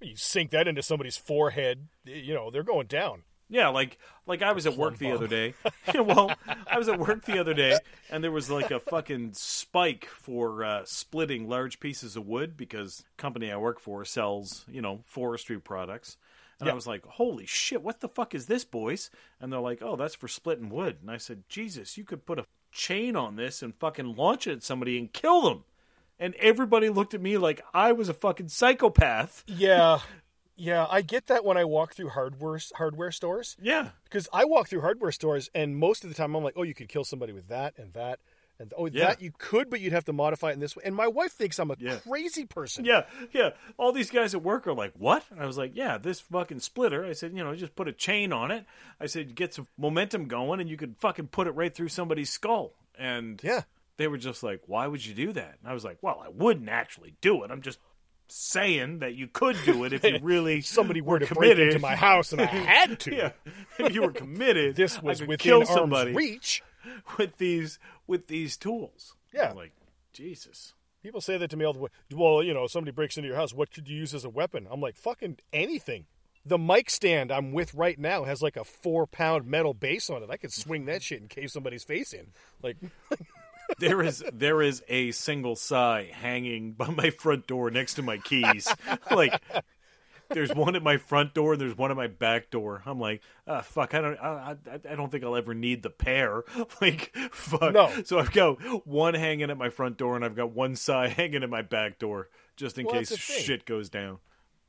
You 0.00 0.14
sink 0.16 0.50
that 0.50 0.68
into 0.68 0.82
somebody's 0.82 1.16
forehead, 1.16 1.88
you 2.04 2.34
know, 2.34 2.50
they're 2.50 2.62
going 2.62 2.86
down. 2.86 3.22
Yeah, 3.48 3.68
like 3.68 3.98
like 4.26 4.42
I 4.42 4.52
was 4.52 4.66
at 4.66 4.76
work 4.76 4.98
the 4.98 5.12
other 5.12 5.26
day. 5.28 5.54
Well, 5.94 6.32
I 6.66 6.78
was 6.78 6.88
at 6.88 6.98
work 6.98 7.24
the 7.24 7.38
other 7.38 7.54
day, 7.54 7.78
and 8.10 8.22
there 8.22 8.32
was 8.32 8.50
like 8.50 8.70
a 8.72 8.80
fucking 8.80 9.34
spike 9.34 10.06
for 10.06 10.64
uh, 10.64 10.82
splitting 10.84 11.48
large 11.48 11.78
pieces 11.78 12.16
of 12.16 12.26
wood 12.26 12.56
because 12.56 13.04
company 13.16 13.52
I 13.52 13.56
work 13.56 13.78
for 13.80 14.04
sells 14.04 14.64
you 14.68 14.82
know 14.82 15.00
forestry 15.04 15.60
products. 15.60 16.16
And 16.60 16.68
I 16.70 16.74
was 16.74 16.86
like, 16.86 17.04
"Holy 17.04 17.46
shit, 17.46 17.82
what 17.82 18.00
the 18.00 18.08
fuck 18.08 18.34
is 18.34 18.46
this, 18.46 18.64
boys?" 18.64 19.10
And 19.40 19.52
they're 19.52 19.60
like, 19.60 19.82
"Oh, 19.82 19.96
that's 19.96 20.14
for 20.14 20.28
splitting 20.28 20.70
wood." 20.70 20.98
And 21.02 21.10
I 21.10 21.18
said, 21.18 21.44
"Jesus, 21.48 21.98
you 21.98 22.04
could 22.04 22.24
put 22.24 22.38
a 22.38 22.46
chain 22.72 23.14
on 23.16 23.36
this 23.36 23.62
and 23.62 23.74
fucking 23.74 24.16
launch 24.16 24.46
it 24.46 24.52
at 24.52 24.62
somebody 24.62 24.98
and 24.98 25.12
kill 25.12 25.42
them." 25.42 25.64
And 26.18 26.34
everybody 26.36 26.88
looked 26.88 27.12
at 27.12 27.20
me 27.20 27.36
like 27.36 27.60
I 27.74 27.92
was 27.92 28.08
a 28.08 28.14
fucking 28.14 28.48
psychopath. 28.48 29.44
Yeah. 29.48 30.00
Yeah, 30.58 30.86
I 30.88 31.02
get 31.02 31.26
that 31.26 31.44
when 31.44 31.58
I 31.58 31.64
walk 31.64 31.94
through 31.94 32.08
hardware 32.08 32.58
hardware 32.74 33.12
stores. 33.12 33.56
Yeah, 33.60 33.90
because 34.04 34.26
I 34.32 34.46
walk 34.46 34.68
through 34.68 34.80
hardware 34.80 35.12
stores, 35.12 35.50
and 35.54 35.76
most 35.76 36.02
of 36.02 36.08
the 36.08 36.16
time 36.16 36.34
I'm 36.34 36.42
like, 36.42 36.54
oh, 36.56 36.62
you 36.62 36.72
could 36.72 36.88
kill 36.88 37.04
somebody 37.04 37.34
with 37.34 37.48
that 37.48 37.74
and 37.76 37.92
that, 37.92 38.20
and 38.58 38.72
oh, 38.76 38.86
Yeah. 38.86 39.08
that 39.08 39.20
you 39.22 39.32
could, 39.36 39.68
but 39.70 39.80
you'd 39.80 39.92
have 39.92 40.04
to 40.06 40.12
modify 40.12 40.50
it 40.50 40.54
in 40.54 40.60
this 40.60 40.74
way. 40.76 40.82
And 40.86 40.94
my 40.94 41.06
wife 41.08 41.32
thinks 41.32 41.58
I'm 41.58 41.70
a 41.70 41.76
Yeah. 41.78 41.96
crazy 42.08 42.44
person. 42.44 42.84
Yeah, 42.84 43.04
yeah. 43.32 43.50
All 43.76 43.92
these 43.92 44.10
guys 44.10 44.34
at 44.34 44.42
work 44.42 44.66
are 44.66 44.72
like, 44.74 44.92
"What?" 44.96 45.24
And 45.30 45.40
I 45.40 45.46
was 45.46 45.58
like, 45.58 45.72
"Yeah, 45.74 45.98
this 45.98 46.20
fucking 46.20 46.60
splitter." 46.60 47.04
I 47.04 47.12
said, 47.12 47.32
"You 47.36 47.44
know, 47.44 47.54
just 47.54 47.76
put 47.76 47.88
a 47.88 47.92
chain 47.92 48.32
on 48.32 48.50
it." 48.50 48.64
I 49.00 49.06
said, 49.06 49.34
"Get 49.34 49.54
some 49.54 49.66
momentum 49.76 50.26
going, 50.26 50.60
and 50.60 50.68
you 50.70 50.76
could 50.76 50.96
fucking 50.98 51.28
put 51.28 51.46
it 51.46 51.52
right 51.52 51.74
through 51.74 51.88
somebody's 51.88 52.30
skull." 52.30 52.72
And 52.98 53.40
Yeah. 53.44 53.62
they 53.98 54.08
were 54.08 54.18
just 54.18 54.42
like, 54.42 54.62
"Why 54.66 54.86
would 54.86 55.04
you 55.04 55.12
do 55.14 55.32
that?" 55.34 55.58
And 55.60 55.70
I 55.70 55.74
was 55.74 55.84
like, 55.84 55.98
"Well, 56.02 56.22
I 56.24 56.28
wouldn't 56.30 56.68
actually 56.68 57.14
do 57.20 57.44
it. 57.44 57.50
I'm 57.50 57.60
just 57.62 57.78
saying 58.28 58.98
that 58.98 59.14
you 59.14 59.28
could 59.28 59.56
do 59.64 59.84
it 59.84 59.92
if 59.92 60.02
you 60.02 60.18
really 60.22 60.60
Somebody 60.60 61.00
were 61.00 61.18
to 61.20 61.26
committed. 61.26 61.56
break 61.58 61.66
into 61.68 61.78
my 61.78 61.94
house 61.94 62.32
and 62.32 62.40
I 62.40 62.46
had 62.46 62.98
to. 63.00 63.14
yeah, 63.16 63.30
if 63.78 63.94
you 63.94 64.02
were 64.02 64.10
committed, 64.24 64.74
This 64.76 64.98
I 64.98 65.02
was 65.02 65.20
could 65.20 65.28
within 65.28 65.44
kill 65.44 65.58
arm's 65.58 65.68
somebody 65.68 66.12
reach. 66.12 66.62
With 67.18 67.38
these 67.38 67.78
with 68.06 68.28
these 68.28 68.56
tools. 68.56 69.14
Yeah. 69.32 69.50
I'm 69.50 69.56
like 69.56 69.72
Jesus. 70.12 70.74
People 71.02 71.20
say 71.20 71.38
that 71.38 71.50
to 71.50 71.56
me 71.56 71.64
all 71.64 71.72
the 71.72 71.78
way. 71.78 71.90
Well, 72.12 72.42
you 72.42 72.52
know, 72.52 72.66
somebody 72.66 72.90
breaks 72.90 73.16
into 73.16 73.28
your 73.28 73.36
house. 73.36 73.54
What 73.54 73.72
could 73.72 73.88
you 73.88 73.96
use 73.96 74.12
as 74.12 74.24
a 74.24 74.28
weapon? 74.28 74.66
I'm 74.68 74.80
like, 74.80 74.96
fucking 74.96 75.38
anything. 75.52 76.06
The 76.44 76.58
mic 76.58 76.90
stand 76.90 77.30
I'm 77.30 77.52
with 77.52 77.74
right 77.74 77.98
now 77.98 78.24
has 78.24 78.42
like 78.42 78.56
a 78.56 78.64
four 78.64 79.06
pound 79.06 79.46
metal 79.46 79.74
base 79.74 80.10
on 80.10 80.22
it. 80.22 80.30
I 80.30 80.36
could 80.36 80.52
swing 80.52 80.86
that 80.86 81.02
shit 81.02 81.20
and 81.20 81.30
cave 81.30 81.50
somebody's 81.50 81.84
face 81.84 82.12
in. 82.12 82.28
Like, 82.62 82.76
there 83.78 84.02
is 84.02 84.24
there 84.32 84.62
is 84.62 84.82
a 84.88 85.10
single 85.12 85.56
sai 85.56 86.10
hanging 86.12 86.72
by 86.72 86.88
my 86.88 87.10
front 87.10 87.46
door 87.46 87.70
next 87.70 87.94
to 87.94 88.02
my 88.02 88.18
keys. 88.18 88.68
like 89.10 89.40
there's 90.30 90.54
one 90.54 90.76
at 90.76 90.82
my 90.82 90.96
front 90.96 91.34
door 91.34 91.52
and 91.52 91.60
there's 91.60 91.76
one 91.76 91.90
at 91.90 91.96
my 91.96 92.06
back 92.06 92.50
door. 92.50 92.82
I'm 92.86 92.98
like, 93.00 93.22
ah, 93.46 93.60
fuck, 93.62 93.94
I 93.94 94.00
don't, 94.00 94.16
I, 94.18 94.56
I, 94.70 94.74
I 94.92 94.94
don't 94.94 95.10
think 95.10 95.24
I'll 95.24 95.36
ever 95.36 95.54
need 95.54 95.82
the 95.82 95.90
pair. 95.90 96.42
like, 96.80 97.14
fuck. 97.32 97.72
No. 97.74 97.90
So 98.04 98.18
I've 98.18 98.32
got 98.32 98.86
one 98.86 99.14
hanging 99.14 99.50
at 99.50 99.56
my 99.58 99.70
front 99.70 99.96
door 99.96 100.16
and 100.16 100.24
I've 100.24 100.36
got 100.36 100.52
one 100.52 100.76
side 100.76 101.10
hanging 101.16 101.42
at 101.42 101.50
my 101.50 101.62
back 101.62 101.98
door 101.98 102.28
just 102.56 102.78
in 102.78 102.86
Well, 102.86 102.94
case 102.94 103.10
that's 103.10 103.26
the 103.26 103.32
thing. 103.34 103.42
shit 103.44 103.64
goes 103.66 103.88
down. 103.90 104.18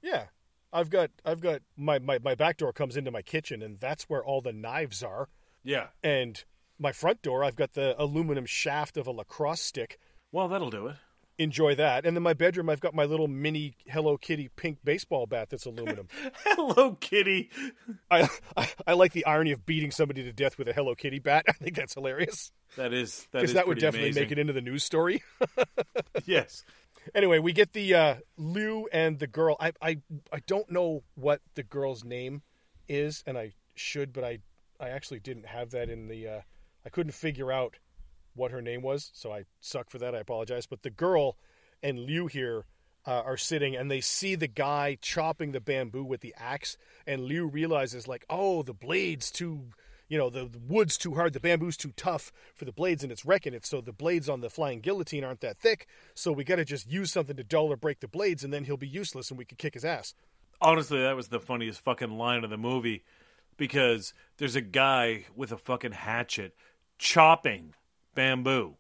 yeah, 0.01 0.25
I've 0.73 0.89
got, 0.89 1.11
I've 1.25 1.39
got 1.41 1.61
my, 1.77 1.97
my 1.99 2.19
my 2.19 2.35
back 2.35 2.57
door 2.57 2.73
comes 2.73 2.97
into 2.97 3.09
my 3.11 3.21
kitchen, 3.21 3.61
and 3.63 3.79
that's 3.79 4.03
where 4.09 4.23
all 4.23 4.41
the 4.41 4.51
knives 4.53 5.01
are. 5.03 5.29
Yeah. 5.63 5.87
and 6.03 6.43
my 6.79 6.91
front 6.91 7.21
door 7.23 7.43
i've 7.43 7.55
got 7.55 7.73
the 7.73 7.95
aluminum 8.01 8.45
shaft 8.45 8.95
of 8.97 9.07
a 9.07 9.11
lacrosse 9.11 9.59
stick 9.61 9.97
Well, 10.31 10.47
that'll 10.47 10.69
do 10.69 10.87
it. 10.87 10.95
Enjoy 11.39 11.75
that 11.75 12.05
and 12.05 12.15
then 12.17 12.23
my 12.23 12.33
bedroom 12.33 12.67
i've 12.69 12.79
got 12.79 12.95
my 12.95 13.05
little 13.05 13.27
mini 13.27 13.75
hello 13.87 14.17
kitty 14.17 14.49
pink 14.55 14.79
baseball 14.83 15.27
bat 15.27 15.49
that's 15.49 15.65
aluminum 15.65 16.07
Hello, 16.45 16.93
Kitty. 16.99 17.49
I, 18.09 18.27
I 18.55 18.67
i 18.87 18.93
like 18.93 19.13
the 19.13 19.25
irony 19.25 19.51
of 19.51 19.65
beating 19.65 19.91
somebody 19.91 20.23
to 20.23 20.31
death 20.33 20.57
with 20.57 20.67
a 20.67 20.73
hello 20.73 20.95
kitty 20.95 21.19
bat 21.19 21.45
i 21.49 21.51
think 21.53 21.75
that's 21.75 21.93
hilarious 21.93 22.51
That 22.75 22.91
is 22.93 23.27
that 23.31 23.41
because 23.41 23.53
that 23.53 23.67
would 23.67 23.77
definitely 23.79 24.09
amazing. 24.09 24.23
make 24.23 24.31
it 24.31 24.39
into 24.39 24.53
the 24.53 24.61
news 24.61 24.83
story 24.83 25.21
Yes. 26.25 26.63
anyway 27.13 27.37
we 27.39 27.53
get 27.53 27.73
the 27.73 27.93
uh 27.93 28.15
lou 28.37 28.87
and 28.91 29.19
the 29.19 29.27
girl 29.27 29.55
i 29.59 29.71
i 29.81 29.97
i 30.33 30.39
don't 30.47 30.71
know 30.71 31.03
what 31.15 31.41
the 31.55 31.63
girl's 31.63 32.03
name 32.03 32.41
is 32.89 33.23
and 33.27 33.37
i 33.37 33.51
should 33.75 34.11
but 34.11 34.23
i 34.23 34.39
i 34.79 34.89
actually 34.89 35.19
didn't 35.19 35.45
have 35.45 35.69
that 35.71 35.89
in 35.89 36.07
the 36.07 36.27
uh 36.27 36.41
i 36.85 36.89
couldn't 36.89 37.13
figure 37.13 37.51
out 37.51 37.75
what 38.37 38.51
her 38.51 38.61
name 38.61 38.81
was 38.81 39.11
so 39.13 39.31
i 39.31 39.43
suck 39.59 39.89
for 39.89 39.97
that 39.97 40.15
i 40.15 40.19
apologize 40.19 40.65
but 40.65 40.83
the 40.83 40.89
girl 40.89 41.37
and 41.83 41.99
liu 41.99 42.27
here 42.27 42.65
uh, 43.05 43.21
are 43.25 43.37
sitting 43.37 43.75
and 43.75 43.89
they 43.89 44.01
see 44.01 44.35
the 44.35 44.47
guy 44.47 44.97
chopping 45.01 45.51
the 45.51 45.61
bamboo 45.61 46.03
with 46.03 46.21
the 46.21 46.35
axe 46.37 46.77
and 47.05 47.23
liu 47.23 47.45
realizes 47.45 48.07
like 48.07 48.25
oh 48.29 48.63
the 48.63 48.73
blade's 48.73 49.31
too 49.31 49.65
you 50.09 50.17
know 50.17 50.29
the, 50.29 50.45
the 50.45 50.59
wood's 50.67 50.97
too 50.97 51.15
hard 51.15 51.33
the 51.33 51.39
bamboo's 51.39 51.77
too 51.77 51.91
tough 51.95 52.31
for 52.55 52.65
the 52.65 52.71
blades 52.71 53.03
and 53.03 53.11
it's 53.11 53.25
wrecking 53.25 53.53
it 53.53 53.65
so 53.65 53.81
the 53.81 53.93
blades 53.93 54.29
on 54.29 54.41
the 54.41 54.49
flying 54.49 54.79
guillotine 54.79 55.23
aren't 55.23 55.41
that 55.41 55.57
thick 55.57 55.87
so 56.13 56.31
we 56.31 56.43
got 56.43 56.57
to 56.57 56.65
just 56.65 56.89
use 56.89 57.11
something 57.11 57.35
to 57.35 57.43
dull 57.43 57.71
or 57.71 57.77
break 57.77 57.99
the 57.99 58.07
blades 58.07 58.43
and 58.43 58.53
then 58.53 58.63
he'll 58.63 58.77
be 58.77 58.87
useless 58.87 59.29
and 59.29 59.37
we 59.37 59.45
could 59.45 59.57
kick 59.57 59.73
his 59.73 59.85
ass. 59.85 60.13
Honestly, 60.59 60.99
that 60.99 61.15
was 61.15 61.27
the 61.27 61.39
funniest 61.39 61.81
fucking 61.81 62.17
line 62.17 62.43
of 62.43 62.49
the 62.49 62.57
movie 62.57 63.03
because 63.57 64.13
there's 64.37 64.55
a 64.55 64.61
guy 64.61 65.25
with 65.35 65.51
a 65.51 65.57
fucking 65.57 65.91
hatchet 65.91 66.55
chopping 66.97 67.73
bamboo. 68.17 68.75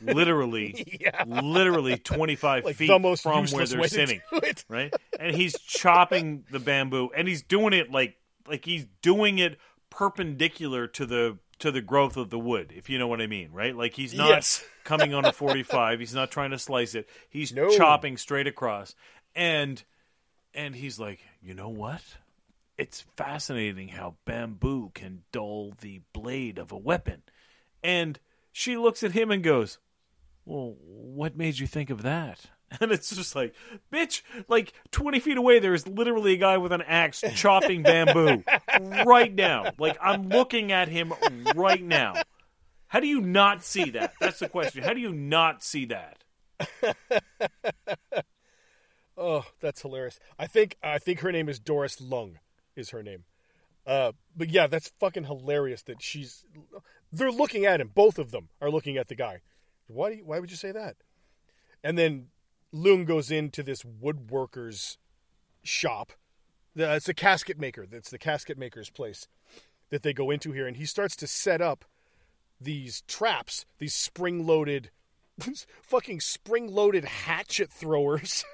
Literally, 0.00 1.00
literally 1.26 1.98
25 1.98 2.64
like 2.64 2.76
feet 2.76 2.88
from 3.18 3.44
where 3.52 3.66
they're 3.66 3.86
sitting, 3.88 4.20
to 4.32 4.40
do 4.40 4.46
it 4.46 4.64
right? 4.68 4.94
And 5.18 5.36
he's 5.36 5.58
chopping 5.58 6.44
the 6.50 6.58
bamboo, 6.58 7.10
and 7.14 7.28
he's 7.28 7.42
doing 7.42 7.74
it 7.74 7.90
like 7.90 8.16
like 8.48 8.64
he's 8.64 8.86
doing 9.02 9.38
it 9.38 9.58
perpendicular 9.90 10.86
to 10.86 11.04
the 11.04 11.38
to 11.58 11.70
the 11.70 11.82
growth 11.82 12.16
of 12.16 12.30
the 12.30 12.38
wood, 12.38 12.72
if 12.74 12.88
you 12.88 12.98
know 12.98 13.06
what 13.08 13.20
I 13.20 13.26
mean, 13.26 13.50
right? 13.52 13.76
Like 13.76 13.92
he's 13.92 14.14
not 14.14 14.28
Yes. 14.30 14.64
coming 14.84 15.12
on 15.12 15.26
a 15.26 15.32
45, 15.32 16.00
he's 16.00 16.14
not 16.14 16.30
trying 16.30 16.52
to 16.52 16.58
slice 16.58 16.94
it. 16.94 17.06
He's 17.28 17.52
No. 17.52 17.68
chopping 17.76 18.16
straight 18.16 18.46
across. 18.46 18.94
And 19.34 19.82
and 20.54 20.74
he's 20.74 20.98
like, 20.98 21.20
"You 21.42 21.52
know 21.52 21.68
what? 21.68 22.02
It's 22.78 23.02
fascinating 23.18 23.88
how 23.88 24.16
bamboo 24.24 24.90
can 24.94 25.24
dull 25.30 25.74
the 25.82 26.00
blade 26.14 26.58
of 26.58 26.72
a 26.72 26.78
weapon." 26.78 27.22
And 27.84 28.18
she 28.52 28.76
looks 28.76 29.02
at 29.02 29.12
him 29.12 29.30
and 29.30 29.42
goes, 29.42 29.78
"Well, 30.44 30.76
what 30.80 31.36
made 31.36 31.58
you 31.58 31.66
think 31.66 31.90
of 31.90 32.02
that?" 32.02 32.40
And 32.80 32.92
it's 32.92 33.12
just 33.12 33.34
like, 33.34 33.52
bitch, 33.92 34.22
like 34.46 34.72
20 34.92 35.18
feet 35.18 35.36
away, 35.36 35.58
there's 35.58 35.88
literally 35.88 36.34
a 36.34 36.36
guy 36.36 36.56
with 36.56 36.70
an 36.70 36.82
axe 36.82 37.24
chopping 37.34 37.82
bamboo 37.82 38.44
right 39.04 39.34
now. 39.34 39.72
Like, 39.76 39.98
I'm 40.00 40.28
looking 40.28 40.70
at 40.70 40.86
him 40.86 41.12
right 41.56 41.82
now. 41.82 42.14
How 42.86 43.00
do 43.00 43.08
you 43.08 43.22
not 43.22 43.64
see 43.64 43.90
that? 43.90 44.12
That's 44.20 44.38
the 44.38 44.48
question. 44.48 44.84
How 44.84 44.94
do 44.94 45.00
you 45.00 45.12
not 45.12 45.64
see 45.64 45.86
that? 45.86 46.22
Oh, 49.20 49.44
that's 49.60 49.82
hilarious. 49.82 50.18
I 50.38 50.46
think 50.46 50.76
I 50.82 50.98
think 50.98 51.20
her 51.20 51.30
name 51.30 51.50
is 51.50 51.58
Doris 51.60 52.00
Lung, 52.00 52.38
is 52.74 52.88
her 52.90 53.02
name. 53.02 53.24
Uh, 53.86 54.12
but 54.34 54.48
yeah, 54.48 54.66
that's 54.66 54.92
fucking 54.98 55.24
hilarious 55.24 55.82
that 55.82 56.00
she's. 56.00 56.42
They're 57.12 57.32
looking 57.32 57.64
at 57.64 57.80
him. 57.80 57.90
Both 57.94 58.18
of 58.18 58.30
them 58.30 58.48
are 58.60 58.70
looking 58.70 58.96
at 58.96 59.08
the 59.08 59.14
guy. 59.14 59.40
Why? 59.86 60.10
You, 60.10 60.24
why 60.24 60.38
would 60.38 60.50
you 60.50 60.56
say 60.56 60.72
that? 60.72 60.96
And 61.82 61.98
then 61.98 62.26
Lung 62.72 63.04
goes 63.04 63.30
into 63.30 63.62
this 63.62 63.82
woodworker's 63.82 64.98
shop. 65.62 66.12
It's 66.76 67.08
a 67.08 67.14
casket 67.14 67.58
maker. 67.58 67.86
That's 67.86 68.10
the 68.10 68.18
casket 68.18 68.56
maker's 68.56 68.90
place 68.90 69.26
that 69.90 70.02
they 70.02 70.12
go 70.12 70.30
into 70.30 70.52
here, 70.52 70.66
and 70.66 70.76
he 70.76 70.86
starts 70.86 71.16
to 71.16 71.26
set 71.26 71.60
up 71.60 71.84
these 72.60 73.02
traps, 73.08 73.66
these 73.78 73.94
spring-loaded, 73.94 74.90
fucking 75.82 76.20
spring-loaded 76.20 77.04
hatchet 77.04 77.70
throwers 77.72 78.44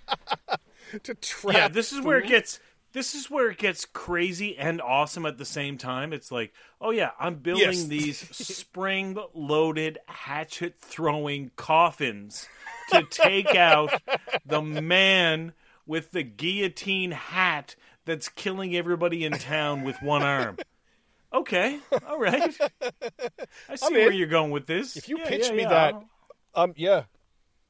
to 1.02 1.14
trap. 1.14 1.54
yeah, 1.54 1.68
this 1.68 1.92
is 1.92 2.00
where 2.00 2.18
it 2.18 2.28
gets 2.28 2.58
this 2.92 3.14
is 3.14 3.30
where 3.30 3.50
it 3.50 3.58
gets 3.58 3.84
crazy 3.84 4.56
and 4.58 4.80
awesome 4.80 5.24
at 5.26 5.38
the 5.38 5.44
same 5.44 5.78
time. 5.78 6.12
It's 6.12 6.30
like, 6.32 6.52
oh 6.80 6.90
yeah, 6.90 7.10
I'm 7.18 7.36
building 7.36 7.66
Yes. 7.66 7.86
these 7.88 8.18
spring 8.36 9.16
loaded 9.34 9.98
hatchet 10.06 10.76
throwing 10.80 11.50
coffins 11.56 12.48
to 12.90 13.04
take 13.04 13.54
out 13.54 13.90
the 14.44 14.62
man 14.62 15.52
with 15.86 16.10
the 16.12 16.22
guillotine 16.22 17.12
hat 17.12 17.76
that's 18.04 18.28
killing 18.28 18.74
everybody 18.74 19.24
in 19.24 19.32
town 19.38 19.82
with 19.82 20.00
one 20.02 20.22
arm. 20.22 20.58
Okay, 21.32 21.78
all 22.08 22.18
right. 22.18 22.56
I 23.68 23.76
see 23.76 23.94
where 23.94 24.10
you're 24.10 24.26
going 24.26 24.50
with 24.50 24.66
this. 24.66 24.96
If 24.96 25.08
you 25.08 25.16
Yeah, 25.18 25.28
pitch 25.28 25.46
yeah, 25.46 25.52
me 25.52 25.62
yeah. 25.62 25.68
that, 25.68 25.94
um, 26.56 26.72
yeah, 26.76 27.04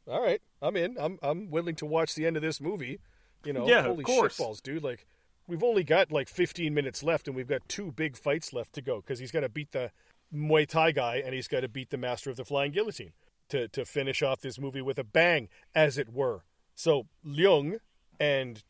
all 0.07 0.23
right, 0.23 0.41
I'm 0.62 0.77
in. 0.77 0.97
I'm 0.99 1.19
I'm 1.23 1.50
willing 1.50 1.75
to 1.77 1.87
watch 1.87 2.15
the 2.15 2.27
end 2.27 2.37
of 2.37 2.43
this 2.43 2.61
movie. 2.61 3.00
You 3.44 3.52
know, 3.52 3.66
Yeah, 3.66 3.80
of 3.80 3.87
holy 3.87 4.04
course. 4.04 4.37
shitballs, 4.38 4.62
dude! 4.62 4.82
Like, 4.82 5.06
we've 5.47 5.62
only 5.64 5.85
got 5.85 6.12
like 6.12 6.28
15 6.28 6.73
minutes 6.75 7.02
left, 7.02 7.26
and 7.26 7.37
we've 7.37 7.49
got 7.49 7.68
two 7.68 7.92
big 7.92 8.16
fights 8.16 8.52
left 8.52 8.73
to 8.75 8.82
go 8.82 8.97
because 8.97 9.18
he's 9.18 9.30
got 9.32 9.40
to 9.40 9.49
beat 9.49 9.73
the 9.73 9.90
Muay 10.35 10.66
Thai 10.66 10.92
guy, 10.92 11.16
and 11.25 11.35
he's 11.35 11.49
got 11.49 11.61
to 11.61 11.68
beat 11.68 11.90
the 11.90 11.97
Master 11.97 12.30
of 12.30 12.37
the 12.37 12.44
Flying 12.44 12.73
Guillotine 12.73 13.12
to 13.49 13.68
to 13.68 13.85
finish 13.85 14.23
off 14.23 14.40
this 14.40 14.59
movie 14.59 14.82
with 14.82 14.99
a 14.99 15.04
bang, 15.04 15.49
as 15.75 15.99
it 15.99 16.12
were. 16.12 16.44
So 16.75 17.06
Leung 17.26 17.80
and 18.18 18.62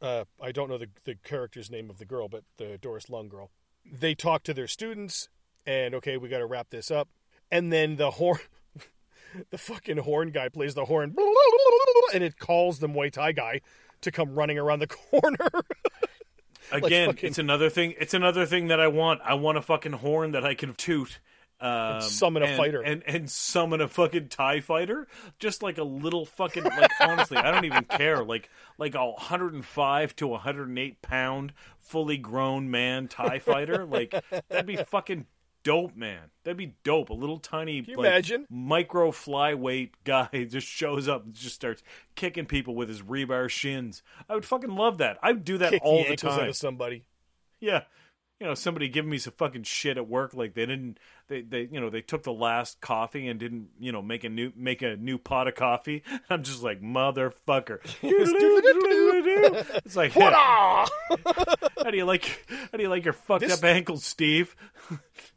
uh, 0.00 0.24
I 0.40 0.52
don't 0.52 0.68
know 0.68 0.78
the 0.78 0.88
the 1.04 1.16
character's 1.16 1.70
name 1.70 1.90
of 1.90 1.98
the 1.98 2.04
girl, 2.04 2.28
but 2.28 2.44
the 2.56 2.78
Doris 2.80 3.10
Lung 3.10 3.28
girl. 3.28 3.50
They 3.90 4.14
talk 4.14 4.42
to 4.44 4.54
their 4.54 4.68
students, 4.68 5.28
and 5.66 5.94
okay, 5.96 6.16
we 6.16 6.28
got 6.28 6.38
to 6.38 6.46
wrap 6.46 6.70
this 6.70 6.90
up. 6.90 7.08
And 7.50 7.72
then 7.72 7.96
the 7.96 8.12
horn, 8.12 8.38
the 9.50 9.58
fucking 9.58 9.96
horn 9.98 10.30
guy 10.30 10.48
plays 10.48 10.74
the 10.74 10.84
horn, 10.84 11.16
and 12.14 12.22
it 12.22 12.38
calls 12.38 12.78
the 12.78 12.88
Muay 12.88 13.10
Thai 13.10 13.32
guy 13.32 13.60
to 14.02 14.10
come 14.10 14.34
running 14.34 14.58
around 14.58 14.78
the 14.80 14.86
corner. 15.10 15.48
Again, 16.72 17.08
fucking- 17.10 17.28
it's 17.28 17.38
another 17.38 17.68
thing. 17.70 17.94
It's 17.98 18.14
another 18.14 18.46
thing 18.46 18.68
that 18.68 18.80
I 18.80 18.86
want. 18.88 19.20
I 19.24 19.34
want 19.34 19.58
a 19.58 19.62
fucking 19.62 19.92
horn 19.92 20.32
that 20.32 20.44
I 20.44 20.54
can 20.54 20.74
toot. 20.74 21.18
Um, 21.62 22.00
summon 22.00 22.42
a 22.42 22.46
and- 22.46 22.56
fighter. 22.56 22.80
and 22.80 23.02
and 23.06 23.30
summon 23.30 23.82
a 23.82 23.88
fucking 23.88 24.28
Tie 24.28 24.60
fighter, 24.60 25.06
just 25.38 25.62
like 25.62 25.76
a 25.76 25.82
little 25.84 26.24
fucking 26.24 26.64
like. 26.64 26.90
honestly, 27.00 27.36
I 27.36 27.50
don't 27.50 27.66
even 27.66 27.84
care. 27.84 28.24
Like 28.24 28.48
like 28.78 28.94
a 28.94 29.04
105 29.10 30.16
to 30.16 30.26
108 30.28 31.02
pound, 31.02 31.52
fully 31.78 32.16
grown 32.16 32.70
man 32.70 33.08
Tie 33.08 33.40
fighter. 33.40 33.84
Like 33.84 34.14
that'd 34.48 34.64
be 34.64 34.76
fucking 34.76 35.26
dope, 35.62 35.96
man. 35.96 36.30
That'd 36.44 36.56
be 36.56 36.74
dope. 36.84 37.10
A 37.10 37.14
little 37.14 37.38
tiny, 37.38 37.76
you 37.86 37.96
like, 37.96 38.06
imagine? 38.06 38.46
micro 38.50 39.10
flyweight 39.10 39.90
guy 40.04 40.28
just 40.48 40.66
shows 40.66 41.08
up 41.08 41.24
and 41.24 41.34
just 41.34 41.54
starts 41.54 41.82
kicking 42.14 42.46
people 42.46 42.74
with 42.74 42.88
his 42.88 43.02
rebar 43.02 43.48
shins. 43.48 44.02
I 44.28 44.34
would 44.34 44.44
fucking 44.44 44.74
love 44.74 44.98
that. 44.98 45.18
I 45.22 45.32
would 45.32 45.44
do 45.44 45.58
that 45.58 45.70
Kick 45.70 45.82
all 45.84 45.98
the 46.04 46.16
the 46.16 46.28
out 46.28 46.38
time. 46.38 46.48
of 46.48 46.56
somebody. 46.56 47.04
Yeah. 47.60 47.82
You 48.38 48.46
know, 48.46 48.54
somebody 48.54 48.88
giving 48.88 49.10
me 49.10 49.18
some 49.18 49.34
fucking 49.36 49.64
shit 49.64 49.98
at 49.98 50.08
work, 50.08 50.32
like 50.32 50.54
they 50.54 50.64
didn't, 50.64 50.96
they, 51.28 51.42
they, 51.42 51.68
you 51.70 51.78
know, 51.78 51.90
they 51.90 52.00
took 52.00 52.22
the 52.22 52.32
last 52.32 52.80
coffee 52.80 53.28
and 53.28 53.38
didn't, 53.38 53.68
you 53.78 53.92
know, 53.92 54.00
make 54.00 54.24
a 54.24 54.30
new, 54.30 54.50
make 54.56 54.80
a 54.80 54.96
new 54.96 55.18
pot 55.18 55.46
of 55.46 55.54
coffee. 55.54 56.02
I'm 56.30 56.42
just 56.42 56.62
like, 56.62 56.80
motherfucker. 56.80 57.80
it's 59.84 59.96
like, 59.96 60.12
how 60.12 60.86
do 61.90 61.96
you 61.96 62.04
like, 62.04 62.44
how 62.70 62.76
do 62.76 62.82
you 62.82 62.88
like 62.88 63.04
your 63.04 63.12
fucked 63.12 63.42
This- 63.42 63.58
up 63.58 63.64
ankles, 63.64 64.04
Steve? 64.04 64.56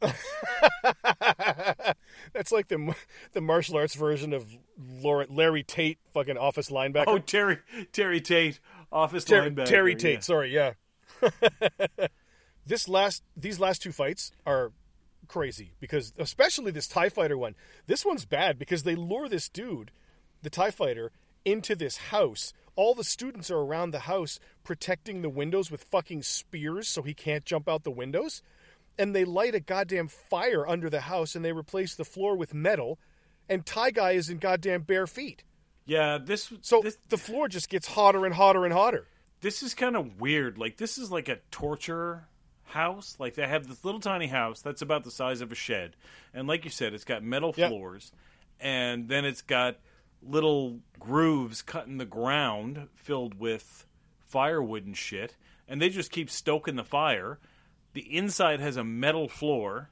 That's 2.32 2.52
like 2.52 2.68
the 2.68 2.94
the 3.32 3.40
martial 3.40 3.76
arts 3.76 3.94
version 3.94 4.32
of 4.32 4.46
Laura, 4.78 5.26
Larry 5.28 5.62
Tate, 5.62 5.98
fucking 6.12 6.36
office 6.36 6.70
linebacker. 6.70 7.04
Oh, 7.06 7.18
Terry, 7.18 7.58
Terry 7.92 8.20
Tate, 8.20 8.60
office 8.90 9.24
Terry, 9.24 9.50
linebacker. 9.50 9.66
Terry 9.66 9.92
yeah. 9.92 9.98
Tate. 9.98 10.24
Sorry, 10.24 10.52
yeah. 10.52 10.72
this 12.66 12.88
last 12.88 13.22
these 13.36 13.60
last 13.60 13.82
two 13.82 13.92
fights 13.92 14.32
are 14.46 14.72
crazy 15.28 15.72
because 15.80 16.12
especially 16.18 16.70
this 16.70 16.88
Tie 16.88 17.08
Fighter 17.08 17.38
one. 17.38 17.54
This 17.86 18.04
one's 18.04 18.24
bad 18.24 18.58
because 18.58 18.82
they 18.82 18.94
lure 18.94 19.28
this 19.28 19.48
dude, 19.48 19.90
the 20.42 20.50
Tie 20.50 20.70
Fighter, 20.70 21.12
into 21.44 21.74
this 21.74 21.96
house. 21.96 22.52
All 22.76 22.94
the 22.94 23.04
students 23.04 23.50
are 23.50 23.58
around 23.58 23.90
the 23.92 24.00
house 24.00 24.38
protecting 24.64 25.22
the 25.22 25.28
windows 25.28 25.70
with 25.70 25.84
fucking 25.84 26.22
spears 26.22 26.88
so 26.88 27.02
he 27.02 27.14
can't 27.14 27.44
jump 27.44 27.68
out 27.68 27.84
the 27.84 27.90
windows. 27.90 28.42
And 28.98 29.14
they 29.14 29.24
light 29.24 29.54
a 29.54 29.60
goddamn 29.60 30.08
fire 30.08 30.66
under 30.66 30.88
the 30.90 31.02
house 31.02 31.34
and 31.34 31.44
they 31.44 31.52
replace 31.52 31.94
the 31.94 32.04
floor 32.04 32.36
with 32.36 32.54
metal. 32.54 32.98
And 33.48 33.64
Ty 33.66 33.90
Guy 33.92 34.12
is 34.12 34.30
in 34.30 34.38
goddamn 34.38 34.82
bare 34.82 35.06
feet. 35.06 35.44
Yeah, 35.86 36.18
this, 36.18 36.52
So 36.62 36.80
this, 36.82 36.96
the 37.08 37.18
floor 37.18 37.46
just 37.48 37.68
gets 37.68 37.86
hotter 37.86 38.24
and 38.24 38.34
hotter 38.34 38.64
and 38.64 38.72
hotter. 38.72 39.06
this 39.40 39.62
is 39.62 39.74
kind 39.74 39.96
of 39.96 40.20
weird. 40.20 40.56
Like 40.58 40.76
this 40.78 40.96
is 40.98 41.10
like 41.12 41.28
a 41.28 41.38
torture 41.50 42.26
house. 42.62 43.16
Like 43.18 43.34
they 43.34 43.46
have 43.46 43.66
this 43.66 43.84
little 43.84 44.00
tiny 44.00 44.26
house 44.26 44.62
that's 44.62 44.80
about 44.82 45.04
the 45.04 45.10
size 45.10 45.42
of 45.42 45.52
a 45.52 45.54
shed, 45.54 45.94
and 46.32 46.48
like 46.48 46.64
you 46.64 46.70
said, 46.70 46.94
it's 46.94 47.04
got 47.04 47.22
metal 47.22 47.52
Yep. 47.54 47.68
floors, 47.70 48.10
and 48.60 49.08
then 49.08 49.26
it's 49.26 49.42
got 49.42 49.76
little 50.26 50.80
grooves 50.98 51.62
cut 51.62 51.86
in 51.86 51.98
the 51.98 52.04
ground 52.04 52.88
filled 52.94 53.38
with 53.38 53.86
firewood 54.20 54.86
and 54.86 54.96
shit, 54.96 55.36
and 55.68 55.80
they 55.80 55.88
just 55.88 56.10
keep 56.10 56.30
stoking 56.30 56.76
the 56.76 56.84
fire. 56.84 57.38
The 57.92 58.16
inside 58.16 58.60
has 58.60 58.76
a 58.76 58.84
metal 58.84 59.28
floor, 59.28 59.90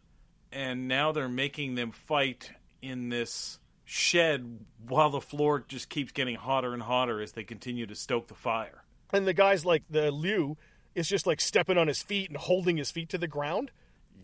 and 0.51 0.89
now 0.89 1.13
they're 1.13 1.29
making 1.29 1.77
them 1.77 1.93
fight 1.93 2.51
in 2.81 3.09
this 3.09 3.59
shed 3.85 4.59
while 4.89 5.11
the 5.11 5.21
floor 5.21 5.65
just 5.69 5.89
keeps 5.89 6.13
getting 6.13 6.37
hotter 6.37 6.73
and 6.73 6.83
hotter 6.83 7.21
as 7.21 7.33
they 7.33 7.45
continue 7.45 7.87
to 7.87 7.95
stoke 7.95 8.29
the 8.29 8.35
fire. 8.35 8.83
and 9.13 9.27
the 9.27 9.35
guy's 9.35 9.65
like 9.67 9.83
the 9.91 10.11
Liu 10.11 10.57
is 10.95 11.09
just 11.09 11.27
like 11.27 11.41
stepping 11.41 11.77
on 11.79 11.89
his 11.89 12.03
feet 12.03 12.29
and 12.29 12.37
holding 12.37 12.77
his 12.77 12.91
feet 12.91 13.09
to 13.11 13.19
the 13.19 13.29
ground. 13.29 13.71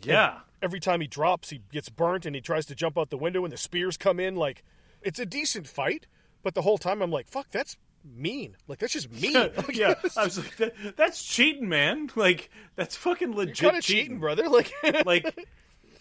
Yeah. 0.02 0.40
Every 0.62 0.80
time 0.80 1.00
he 1.00 1.06
drops, 1.06 1.50
he 1.50 1.60
gets 1.72 1.88
burnt 1.88 2.24
and 2.26 2.34
he 2.34 2.40
tries 2.40 2.66
to 2.66 2.74
jump 2.74 2.96
out 2.98 3.10
the 3.10 3.18
window 3.18 3.44
and 3.44 3.52
the 3.52 3.58
spears 3.58 3.96
come 3.96 4.18
in. 4.20 4.36
Like 4.36 4.64
it's 5.02 5.18
a 5.18 5.26
decent 5.26 5.66
fight, 5.66 6.06
but 6.42 6.54
the 6.54 6.62
whole 6.62 6.78
time 6.78 7.02
I'm 7.02 7.10
like, 7.10 7.28
fuck, 7.28 7.50
that's 7.50 7.76
mean. 8.04 8.56
Like 8.66 8.78
that's 8.78 8.92
just 8.92 9.10
mean. 9.10 9.32
Like, 9.56 9.76
yeah, 9.76 9.94
I 10.16 10.24
was 10.24 10.38
like, 10.38 10.56
that, 10.56 10.96
that's 10.96 11.22
cheating, 11.24 11.68
man. 11.68 12.10
Like 12.16 12.50
that's 12.76 12.96
fucking 12.96 13.34
legit 13.34 13.58
kind 13.58 13.76
of 13.76 13.82
cheating, 13.82 14.18
brother. 14.18 14.48
Like, 14.48 14.72
Like 15.04 15.46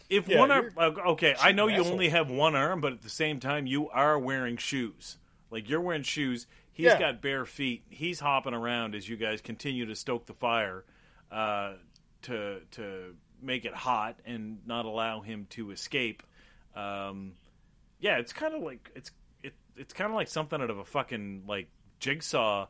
if 0.10 0.28
Yeah, 0.30 0.40
one 0.40 0.52
arm, 0.52 0.72
okay, 0.78 1.36
I 1.42 1.52
know 1.52 1.68
you 1.68 1.78
asshole. 1.82 1.94
only 1.94 2.10
have 2.10 2.30
one 2.30 2.56
arm, 2.56 2.80
but 2.82 2.94
at 2.94 3.02
the 3.02 3.10
same 3.10 3.40
time, 3.40 3.66
you 3.68 3.90
are 3.90 4.18
wearing 4.18 4.58
shoes. 4.58 5.18
Like 5.52 5.70
you're 5.70 5.82
wearing 5.82 6.04
shoes. 6.04 6.48
He's 6.72 6.86
Yeah. 6.86 7.00
got 7.00 7.22
bare 7.22 7.46
feet. 7.46 7.84
He's 7.90 8.20
hopping 8.20 8.54
around 8.54 8.94
as 8.96 9.10
you 9.10 9.18
guys 9.18 9.42
continue 9.42 9.86
to 9.88 9.96
stoke 9.96 10.28
the 10.28 10.34
fire 10.34 10.86
uh, 11.32 11.74
to 12.24 12.62
to 12.72 13.16
make 13.42 13.66
it 13.66 13.74
hot 13.74 14.18
and 14.26 14.60
not 14.66 14.86
allow 14.86 15.22
him 15.22 15.46
to 15.52 15.72
escape. 15.72 16.24
Um, 16.76 17.34
yeah, 18.00 18.18
it's 18.18 18.34
kind 18.34 18.54
of 18.54 18.62
like 18.62 18.92
it's 18.96 19.12
it, 19.44 19.54
it's 19.76 19.94
kind 19.94 20.10
of 20.12 20.16
like 20.16 20.28
something 20.28 20.62
out 20.62 20.70
of 20.70 20.78
a 20.78 20.86
fucking 20.86 21.44
like 21.48 21.68
jigsaw 22.00 22.68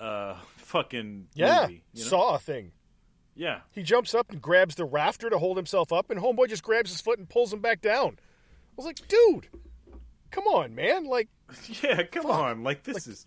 uh 0.00 0.34
fucking 0.56 1.26
yeah, 1.34 1.62
movie, 1.62 1.84
you 1.92 2.02
know? 2.04 2.08
saw 2.10 2.36
thing. 2.38 2.72
yeah 3.34 3.60
He 3.72 3.82
jumps 3.82 4.14
up 4.14 4.30
and 4.30 4.40
grabs 4.42 4.74
the 4.74 4.84
rafter 4.84 5.30
to 5.30 5.38
hold 5.38 5.56
himself 5.56 5.92
up, 5.92 6.10
and 6.10 6.20
Homeboy 6.20 6.48
just 6.48 6.62
grabs 6.62 6.90
his 6.90 7.00
foot 7.00 7.18
and 7.18 7.28
pulls 7.28 7.52
him 7.52 7.60
back 7.60 7.80
down. 7.80 8.16
I 8.18 8.72
was 8.76 8.86
like, 8.86 9.06
dude, 9.08 9.46
come 10.30 10.44
on, 10.46 10.74
man. 10.74 11.04
Like, 11.06 11.28
yeah 11.82 12.02
come 12.04 12.26
on 12.26 12.62
like 12.64 12.82
this 12.82 13.06
is 13.06 13.26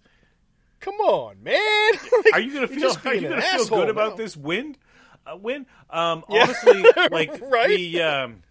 come 0.79 0.95
on, 0.95 1.41
man. 1.41 1.55
Like, 2.25 2.33
are 2.33 2.39
you 2.39 2.53
gonna 2.53 2.67
feel 2.67 2.91
are 3.05 3.13
you 3.15 3.29
gonna 3.29 3.41
feel 3.41 3.65
good 3.67 3.89
about 3.89 4.11
now. 4.11 4.15
this 4.17 4.35
win 4.35 4.75
uh, 5.25 5.37
win 5.37 5.65
um 5.89 6.23
Yeah. 6.29 6.43
honestly 6.43 6.83
like 7.11 7.39
Right? 7.41 7.67
the 7.69 8.01
um 8.01 8.41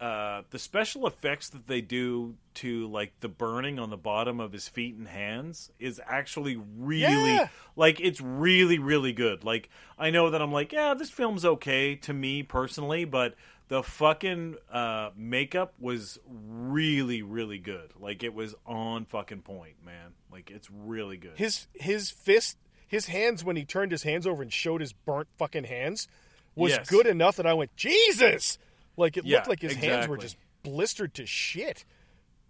uh, 0.00 0.42
the 0.50 0.58
special 0.58 1.06
effects 1.06 1.48
that 1.50 1.66
they 1.66 1.80
do 1.80 2.34
to 2.54 2.86
like 2.88 3.12
the 3.20 3.28
burning 3.28 3.78
on 3.78 3.90
the 3.90 3.96
bottom 3.96 4.38
of 4.40 4.52
his 4.52 4.68
feet 4.68 4.94
and 4.94 5.08
hands 5.08 5.70
is 5.80 6.00
actually 6.06 6.56
really 6.78 7.32
Yeah. 7.34 7.48
like 7.76 8.00
it's 8.00 8.20
really 8.20 8.78
really 8.78 9.12
good. 9.12 9.42
Like 9.44 9.68
I 9.98 10.10
know 10.10 10.30
that 10.30 10.40
I'm 10.40 10.52
like, 10.52 10.72
yeah, 10.72 10.94
this 10.94 11.10
film's 11.10 11.44
okay 11.44 11.96
to 11.96 12.12
me 12.12 12.42
personally, 12.42 13.04
but 13.04 13.34
the 13.68 13.82
fucking 13.82 14.56
uh, 14.72 15.10
makeup 15.16 15.74
was 15.80 16.18
really 16.28 17.22
really 17.22 17.58
good. 17.58 17.92
Like 17.98 18.22
it 18.22 18.32
was 18.34 18.54
on 18.66 19.04
fucking 19.04 19.42
point, 19.42 19.74
man. 19.84 20.12
Like 20.30 20.50
it's 20.50 20.70
really 20.70 21.16
good. 21.16 21.32
His 21.36 21.66
his 21.74 22.10
fist, 22.10 22.56
his 22.86 23.06
hands 23.06 23.44
when 23.44 23.56
he 23.56 23.64
turned 23.64 23.90
his 23.92 24.04
hands 24.04 24.26
over 24.26 24.42
and 24.42 24.52
showed 24.52 24.80
his 24.80 24.92
burnt 24.92 25.28
fucking 25.36 25.64
hands 25.64 26.08
was 26.54 26.72
Yes. 26.72 26.88
good 26.88 27.06
enough 27.06 27.36
that 27.36 27.46
I 27.46 27.54
went 27.54 27.74
Jesus. 27.76 28.58
Like 28.98 29.16
it 29.16 29.24
Yeah, 29.24 29.36
looked 29.38 29.48
like 29.48 29.60
his 29.62 29.74
hands 29.76 30.08
were 30.08 30.16
just 30.18 30.36
blistered 30.62 31.14
to 31.14 31.24
shit. 31.26 31.84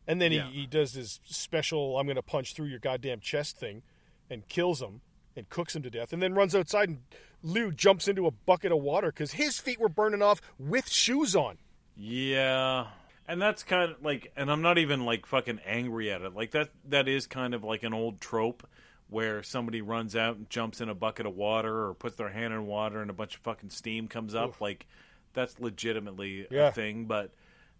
And 0.06 0.20
then 0.20 0.32
Yeah. 0.32 0.48
he, 0.48 0.60
he 0.60 0.66
does 0.66 0.94
his 0.94 1.20
special 1.24 1.98
"I'm 1.98 2.06
going 2.06 2.16
to 2.16 2.22
punch 2.22 2.54
through 2.54 2.66
your 2.66 2.78
goddamn 2.78 3.20
chest" 3.20 3.58
thing, 3.58 3.82
and 4.30 4.48
kills 4.48 4.80
him 4.82 5.02
and 5.36 5.48
cooks 5.50 5.76
him 5.76 5.82
to 5.82 5.90
death, 5.90 6.12
and 6.12 6.22
then 6.22 6.34
runs 6.34 6.54
outside 6.54 6.88
and 6.88 6.98
Liu 7.42 7.70
jumps 7.70 8.08
into 8.08 8.26
a 8.26 8.30
bucket 8.32 8.72
of 8.72 8.78
water 8.82 9.08
because 9.12 9.32
his 9.32 9.60
feet 9.60 9.78
were 9.78 9.88
burning 9.88 10.22
off 10.22 10.40
with 10.58 10.88
shoes 10.88 11.36
on. 11.36 11.58
Yeah. 11.96 12.86
And 13.28 13.40
that's 13.42 13.62
kind 13.62 13.90
of 13.92 14.02
like 14.02 14.32
and 14.36 14.50
I'm 14.50 14.62
not 14.62 14.78
even 14.78 15.04
like 15.04 15.26
fucking 15.26 15.60
angry 15.66 16.10
at 16.10 16.22
it. 16.22 16.34
Like 16.34 16.52
that 16.52 16.70
that 16.86 17.06
is 17.08 17.26
kind 17.26 17.52
of 17.54 17.62
like 17.62 17.82
an 17.82 17.92
old 17.92 18.20
trope 18.20 18.66
where 19.10 19.42
somebody 19.42 19.80
runs 19.82 20.16
out 20.16 20.36
and 20.36 20.48
jumps 20.50 20.80
in 20.80 20.88
a 20.88 20.94
bucket 20.94 21.26
of 21.26 21.34
water 21.36 21.86
or 21.86 21.94
puts 21.94 22.16
their 22.16 22.28
hand 22.30 22.52
in 22.54 22.66
water 22.66 23.00
and 23.02 23.10
a 23.10 23.14
bunch 23.14 23.34
of 23.34 23.40
fucking 23.42 23.70
steam 23.70 24.08
comes 24.08 24.34
up. 24.34 24.60
Like 24.60 24.86
that's 25.34 25.58
legitimately 25.58 26.46
Yeah. 26.50 26.68
a 26.68 26.72
thing, 26.72 27.06
but 27.06 27.32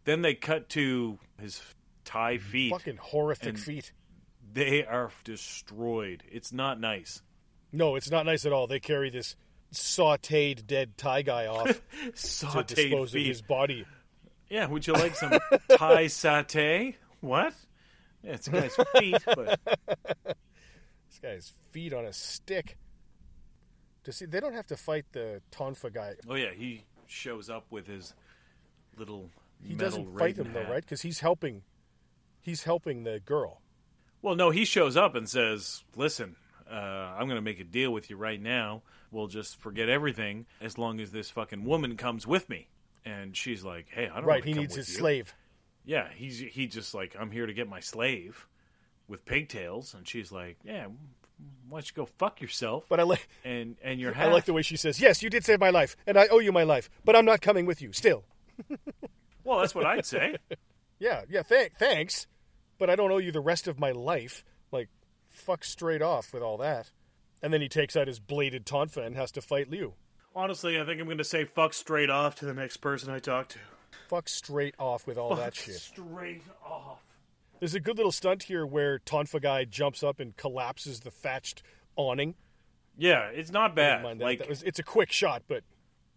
then 0.05 0.23
they 0.23 0.35
cut 0.35 0.69
to 0.71 1.19
his 1.41 1.61
Thai 2.05 2.37
mm-hmm. 2.37 2.49
feet. 2.51 2.71
Fucking 2.73 2.97
horrific 2.99 3.59
feet. 3.59 3.93
They 4.53 4.85
are 4.85 5.11
destroyed. 5.25 6.23
It's 6.31 6.53
not 6.53 6.81
nice. 6.81 7.23
No, 7.73 7.97
it's 7.97 8.11
not 8.11 8.25
nice 8.25 8.47
at 8.47 8.53
all. 8.53 8.67
They 8.67 8.81
carry 8.81 9.11
this 9.11 9.37
sautéed 9.73 10.67
dead 10.67 10.97
Thai 10.97 11.23
guy 11.23 11.47
off 11.49 11.67
to 11.69 12.13
Sauteed 12.13 12.67
dispose 12.67 13.11
of 13.11 13.13
feet. 13.13 13.27
his 13.27 13.43
body. 13.43 13.85
Yeah, 14.49 14.67
would 14.67 14.87
you 14.87 14.95
like 14.95 15.15
some 15.15 15.33
Thai 15.69 16.05
satay? 16.07 16.95
What? 17.21 17.53
Yeah, 18.23 18.33
it's 18.33 18.49
a 18.49 18.51
guy's 18.51 18.75
feet, 18.99 19.23
but 19.27 19.61
This 19.67 21.19
guy's 21.23 21.55
feet 21.71 21.93
on 21.93 22.07
a 22.07 22.13
stick. 22.13 22.79
To 24.05 24.13
see, 24.13 24.25
they 24.25 24.41
don't 24.41 24.55
have 24.55 24.67
to 24.69 24.77
fight 24.77 25.05
the 25.13 25.43
Tonfa 25.53 25.93
guy. 25.93 26.15
Oh 26.27 26.35
yeah, 26.35 26.53
he 26.57 26.85
shows 27.09 27.51
up 27.51 27.67
with 27.71 27.87
his 27.87 28.15
little. 28.97 29.31
He 29.63 29.75
doesn't 29.75 30.17
fight 30.17 30.35
Raiden 30.35 30.37
them 30.37 30.53
though, 30.53 30.71
right? 30.71 30.83
Because 30.83 31.03
he's 31.03 31.21
helping. 31.21 31.63
He's 32.41 32.65
helping 32.65 33.03
the 33.03 33.21
girl. 33.21 33.61
Well, 34.23 34.35
no, 34.37 34.51
he 34.51 34.65
shows 34.65 34.97
up 34.97 35.15
and 35.15 35.29
says, 35.29 35.85
"Listen, 35.97 36.37
uh, 36.71 36.75
I'm 36.75 37.27
going 37.27 37.37
to 37.37 37.43
make 37.43 37.61
a 37.61 37.65
deal 37.65 37.93
with 37.93 38.11
you 38.11 38.17
right 38.17 38.41
now. 38.41 38.83
We'll 39.11 39.27
just 39.27 39.59
forget 39.61 39.89
everything 39.89 40.47
as 40.61 40.77
long 40.79 41.01
as 41.01 41.11
this 41.13 41.31
fucking 41.31 41.65
woman 41.65 41.97
comes 41.97 42.27
with 42.27 42.49
me." 42.49 42.69
And 43.05 43.37
she's 43.37 43.65
like, 43.65 43.87
"Hey, 43.91 44.09
I 44.09 44.17
don't 44.17 44.25
Right. 44.27 44.45
He 44.45 44.53
needs 44.53 44.75
his 44.75 44.89
you." 44.89 44.97
slave. 44.97 45.35
Yeah, 45.85 46.09
he's 46.15 46.39
he 46.39 46.67
just 46.67 46.95
like, 46.95 47.17
"I'm 47.19 47.31
here 47.31 47.47
to 47.47 47.55
get 47.55 47.69
my 47.69 47.81
slave 47.81 48.47
with 49.07 49.25
pigtails," 49.25 49.95
and 49.95 50.07
she's 50.07 50.31
like, 50.31 50.59
"Yeah, 50.65 50.89
why 51.69 51.79
don't 51.79 51.89
you 51.89 51.95
go 51.95 52.07
fuck 52.07 52.41
yourself?" 52.41 52.85
But 52.89 53.01
I 53.01 53.05
like. 53.05 53.29
and 53.45 53.77
and 53.83 54.01
your 54.01 54.17
I 54.17 54.27
like 54.27 54.45
the 54.45 54.53
way 54.53 54.63
she 54.63 54.77
says, 54.77 55.01
"Yes, 55.01 55.23
you 55.23 55.31
did 55.31 55.45
save 55.45 55.61
my 55.61 55.71
life, 55.71 55.97
and 56.07 56.19
I 56.19 56.27
owe 56.29 56.39
you 56.39 56.53
my 56.53 56.65
life, 56.65 56.91
but 57.05 57.17
I'm 57.17 57.25
not 57.25 57.41
coming 57.41 57.67
with 57.67 57.81
you. 57.83 57.93
Still, 57.93 58.25
well, 59.45 59.61
that's 59.61 59.75
what 59.75 59.87
I'd 59.87 60.07
say. 60.07 60.37
yeah, 60.99 61.23
yeah. 61.29 61.43
Th- 61.43 61.73
thanks, 61.79 62.27
but 62.79 62.91
I 62.91 62.97
don't 62.97 63.11
owe 63.13 63.19
you 63.19 63.33
the 63.33 63.41
rest 63.41 63.69
of 63.69 63.79
my 63.79 63.91
life. 63.93 64.45
Like, 64.73 64.89
fuck 65.29 65.65
straight 65.65 66.03
off 66.03 66.33
with 66.33 66.43
all 66.43 66.59
that." 66.59 66.91
And 67.41 67.53
then 67.53 67.61
he 67.61 67.69
takes 67.69 67.97
out 67.97 68.09
his 68.09 68.19
bladed 68.19 68.67
tonfa 68.67 69.05
and 69.07 69.15
has 69.15 69.31
to 69.33 69.41
fight 69.41 69.71
Liu. 69.71 69.95
Honestly, 70.35 70.79
I 70.81 70.85
think 70.85 71.01
I'm 71.01 71.07
going 71.07 71.19
to 71.19 71.25
say 71.25 71.45
fuck 71.45 71.73
straight 71.73 72.11
off 72.11 72.35
to 72.37 72.45
the 72.45 72.55
next 72.55 72.79
person 72.79 73.11
I 73.11 73.19
talk 73.21 73.49
to. 73.51 73.59
Fuck 74.09 74.29
straight 74.29 74.75
off 74.79 75.07
with 75.07 75.19
all 75.19 75.35
that 75.37 75.55
shit. 75.55 75.77
Straight 75.77 76.43
off. 76.65 76.98
There's 77.61 77.75
a 77.75 77.81
good 77.81 77.97
little 77.97 78.13
stunt 78.13 78.45
here 78.45 78.65
where 78.67 78.99
Tonfa 79.01 79.41
guy 79.43 79.65
jumps 79.65 80.03
up 80.03 80.21
and 80.21 80.37
collapses 80.37 81.01
the 81.01 81.11
thatched 81.11 81.63
awning. 81.97 82.35
Yeah, 82.97 83.27
it's 83.29 83.51
not 83.51 83.75
bad. 83.75 84.05
that. 84.05 84.19
Like, 84.19 84.41
That 84.41 84.49
was, 84.49 84.63
it's 84.63 84.79
a 84.79 84.83
quick 84.85 85.11
shot, 85.13 85.43
but 85.49 85.63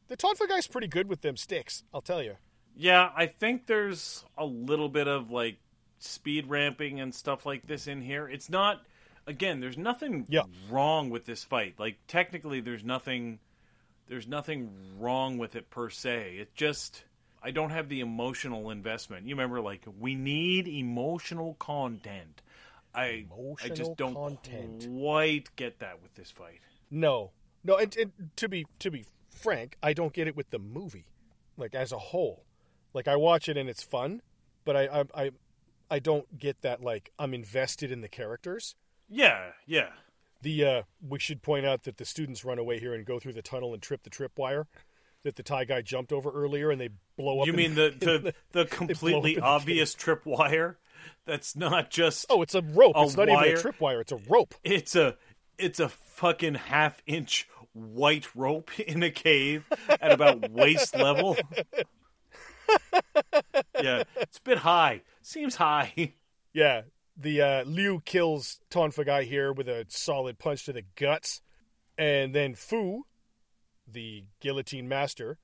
the 0.08 0.18
Tonfa 0.18 0.48
guy's 0.48 0.68
pretty 0.68 0.88
good 0.88 1.08
with 1.08 1.22
them 1.22 1.38
sticks. 1.38 1.84
I'll 1.94 2.02
tell 2.02 2.22
you. 2.24 2.36
yeah, 2.76 3.10
I 3.16 3.26
think 3.28 3.68
there's 3.68 4.24
a 4.38 4.46
little 4.46 4.90
bit 4.90 5.08
of 5.08 5.30
like 5.32 5.58
speed 6.00 6.48
ramping 6.48 7.00
and 7.00 7.14
stuff 7.14 7.46
like 7.46 7.68
this 7.68 7.88
in 7.88 8.02
here. 8.02 8.28
It's 8.28 8.50
not. 8.50 8.82
Again, 9.28 9.60
there's 9.60 9.78
nothing 9.78 10.26
Yeah. 10.30 10.44
wrong 10.70 11.12
with 11.12 11.26
this 11.26 11.44
fight. 11.44 11.76
Like 11.80 11.98
technically, 12.08 12.60
there's 12.62 12.84
nothing. 12.84 13.40
There's 14.08 14.28
nothing 14.28 14.72
wrong 15.00 15.38
with 15.38 15.56
it 15.56 15.70
per 15.70 15.90
se. 15.90 16.38
It 16.40 16.56
just. 16.56 17.04
I 17.44 17.52
don't 17.52 17.72
have 17.72 17.90
the 17.90 18.02
emotional 18.02 18.70
investment. 18.70 19.28
You 19.28 19.36
remember, 19.36 19.62
like 19.62 19.86
we 20.00 20.16
need 20.16 20.68
emotional 20.68 21.56
content. 21.56 22.42
I 22.94 23.26
I 23.64 23.70
just 23.70 23.96
don't 23.96 24.14
content. 24.14 24.88
quite 25.00 25.56
get 25.56 25.80
that 25.80 26.02
with 26.02 26.16
this 26.16 26.30
fight. 26.30 26.60
No, 26.90 27.32
no, 27.64 27.78
and, 27.78 27.96
and 27.98 28.12
to 28.36 28.50
be 28.50 28.66
to 28.80 28.92
be 28.92 29.06
frank, 29.30 29.78
I 29.82 29.94
don't 29.94 30.14
get 30.14 30.28
it 30.28 30.36
with 30.36 30.50
the 30.50 30.60
movie, 30.60 31.08
like 31.58 31.74
as 31.74 31.92
a 31.92 31.98
whole. 31.98 32.46
Like 32.94 33.08
I 33.08 33.16
watch 33.16 33.48
it 33.50 33.58
and 33.58 33.70
it's 33.70 33.84
fun, 33.84 34.22
but 34.66 34.76
I 34.76 34.86
I 34.88 35.04
I, 35.16 35.32
I 35.90 36.00
don't 36.00 36.38
get 36.38 36.62
that 36.62 36.84
like 36.84 37.12
I'm 37.18 37.34
invested 37.34 37.92
in 37.92 38.02
the 38.02 38.10
characters. 38.10 38.76
Yeah, 39.10 39.52
yeah. 39.66 39.90
The 40.42 40.66
uh, 40.66 40.82
we 41.08 41.20
should 41.20 41.42
point 41.42 41.66
out 41.66 41.84
that 41.84 41.98
the 41.98 42.06
students 42.06 42.44
run 42.44 42.60
away 42.60 42.80
here 42.80 42.94
and 42.94 43.06
go 43.06 43.20
through 43.20 43.34
the 43.34 43.42
tunnel 43.42 43.74
and 43.74 43.82
trip 43.82 44.04
the 44.04 44.10
tripwire 44.10 44.66
that 45.24 45.36
the 45.36 45.44
Thai 45.44 45.66
guy 45.66 45.82
jumped 45.82 46.12
over 46.12 46.30
earlier, 46.32 46.72
and 46.72 46.80
they 46.82 46.90
blow 47.18 47.42
up. 47.42 47.48
You 47.48 47.54
mean 47.54 47.76
the 47.76 47.92
in 47.94 48.00
the, 48.00 48.34
the 48.52 48.66
completely 48.70 49.36
the 49.36 49.42
obvious 49.42 49.96
tripwire? 49.96 50.76
That's 51.26 51.56
not 51.56 51.90
just 51.90 52.26
Oh, 52.30 52.42
it's 52.42 52.56
a 52.56 52.62
rope. 52.62 52.96
A 52.96 53.04
it's 53.04 53.18
not 53.18 53.24
even 53.30 53.36
wire? 53.36 53.56
a 53.56 53.58
tripwire. 53.58 54.02
It's 54.02 54.12
a 54.12 54.20
rope. 54.30 54.54
it's 54.64 54.96
a 54.96 55.16
it's 55.58 55.80
a 55.80 55.90
fucking 55.90 56.56
half 56.56 57.02
inch 57.06 57.48
white 57.74 58.28
rope 58.36 58.78
in 58.80 59.02
a 59.04 59.12
cave 59.12 59.66
at 59.90 60.12
about 60.12 60.52
waist 60.52 60.96
level. 60.96 61.38
yeah, 63.82 64.04
it's 64.18 64.38
a 64.38 64.42
bit 64.44 64.60
high. 64.60 65.02
Seems 65.22 65.56
high. 65.56 66.14
Yeah, 66.54 66.82
the 67.16 67.42
uh, 67.42 67.64
Liu 67.64 68.02
kills 68.04 68.60
Tonfa 68.70 69.06
guy 69.06 69.24
here 69.24 69.54
with 69.54 69.68
a 69.70 69.86
solid 69.90 70.38
punch 70.40 70.66
to 70.66 70.74
the 70.74 70.84
guts, 70.96 71.42
and 71.98 72.34
then 72.36 72.56
Fu, 72.56 73.06
the 73.94 74.24
guillotine 74.40 74.88
master, 74.88 75.38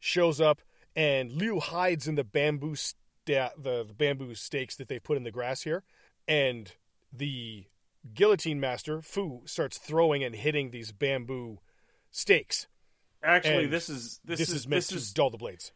shows 0.00 0.40
up, 0.40 0.60
and 0.96 1.32
Liu 1.32 1.60
hides 1.60 2.06
in 2.08 2.14
the 2.16 2.24
bamboo 2.24 2.74
sta- 2.74 3.50
the, 3.56 3.84
the 3.86 3.94
bamboo 3.96 4.34
stakes 4.34 4.76
that 4.76 4.88
they 4.88 4.98
put 4.98 5.16
in 5.16 5.22
the 5.24 5.30
grass 5.30 5.62
here, 5.62 5.84
and 6.28 6.72
the 7.12 7.66
guillotine 8.14 8.58
master 8.60 9.00
Fu 9.00 9.42
starts 9.44 9.78
throwing 9.78 10.24
and 10.24 10.34
hitting 10.34 10.70
these 10.70 10.92
bamboo 10.92 11.58
stakes. 12.10 12.66
Actually, 13.22 13.64
And 13.64 13.72
this 13.72 13.88
is 13.88 14.20
this, 14.24 14.40
This, 14.40 14.48
is, 14.48 14.54
is 14.54 14.68
meant 14.68 14.78
this 14.80 14.88
to 14.88 14.96
is 14.96 15.12
dull 15.12 15.30
the 15.30 15.38
blades. 15.38 15.72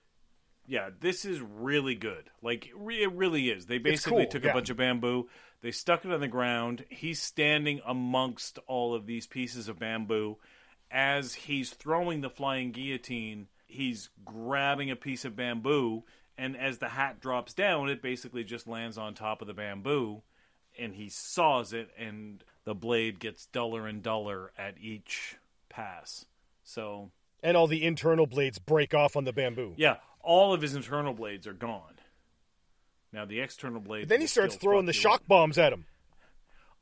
yeah, 0.66 0.90
this 1.00 1.24
is 1.24 1.40
really 1.40 1.94
good. 1.94 2.28
Like 2.42 2.70
re- 2.74 3.02
it 3.04 3.12
really 3.12 3.50
is. 3.50 3.66
They 3.66 3.78
basically 3.78 4.24
cool, 4.24 4.30
took 4.32 4.44
yeah. 4.44 4.50
a 4.50 4.54
bunch 4.54 4.68
of 4.70 4.76
bamboo, 4.76 5.28
they 5.62 5.70
stuck 5.70 6.04
it 6.04 6.10
on 6.10 6.20
the 6.20 6.26
ground. 6.28 6.84
He's 6.90 7.22
standing 7.22 7.80
amongst 7.86 8.58
all 8.66 8.94
of 8.94 9.06
these 9.06 9.26
pieces 9.28 9.68
of 9.68 9.78
bamboo 9.78 10.38
as 10.90 11.34
he's 11.34 11.70
throwing 11.70 12.20
the 12.20 12.30
flying 12.30 12.72
guillotine. 12.72 13.48
He's 13.66 14.10
grabbing 14.24 14.90
a 14.90 14.96
piece 14.96 15.24
of 15.24 15.36
bamboo, 15.36 16.04
and 16.38 16.56
as 16.56 16.78
the 16.78 16.88
hat 16.88 17.20
drops 17.20 17.52
down, 17.54 17.88
it 17.88 18.00
basically 18.02 18.44
just 18.44 18.66
lands 18.66 18.96
on 18.96 19.14
top 19.14 19.40
of 19.42 19.48
the 19.48 19.54
bamboo, 19.54 20.22
and 20.78 20.94
he 20.94 21.08
saws 21.08 21.72
it, 21.72 21.90
and 21.98 22.42
the 22.64 22.74
blade 22.74 23.18
gets 23.18 23.46
duller 23.46 23.86
and 23.86 24.02
duller 24.02 24.52
at 24.56 24.74
each 24.80 25.36
pass. 25.68 26.26
So 26.64 27.10
And 27.42 27.56
all 27.56 27.66
the 27.66 27.84
internal 27.84 28.26
blades 28.26 28.58
break 28.58 28.94
off 28.94 29.16
on 29.16 29.24
the 29.24 29.32
bamboo. 29.32 29.74
yeah, 29.76 29.96
all 30.22 30.52
of 30.52 30.62
his 30.62 30.74
internal 30.74 31.12
blades 31.12 31.46
are 31.46 31.52
gone. 31.52 31.94
Now 33.12 33.24
the 33.24 33.40
external 33.40 33.80
blades. 33.80 34.08
Then 34.08 34.20
he 34.20 34.26
starts 34.26 34.56
throwing 34.56 34.86
the 34.86 34.92
shock 34.92 35.26
bombs 35.26 35.58
at 35.58 35.72
him. 35.72 35.86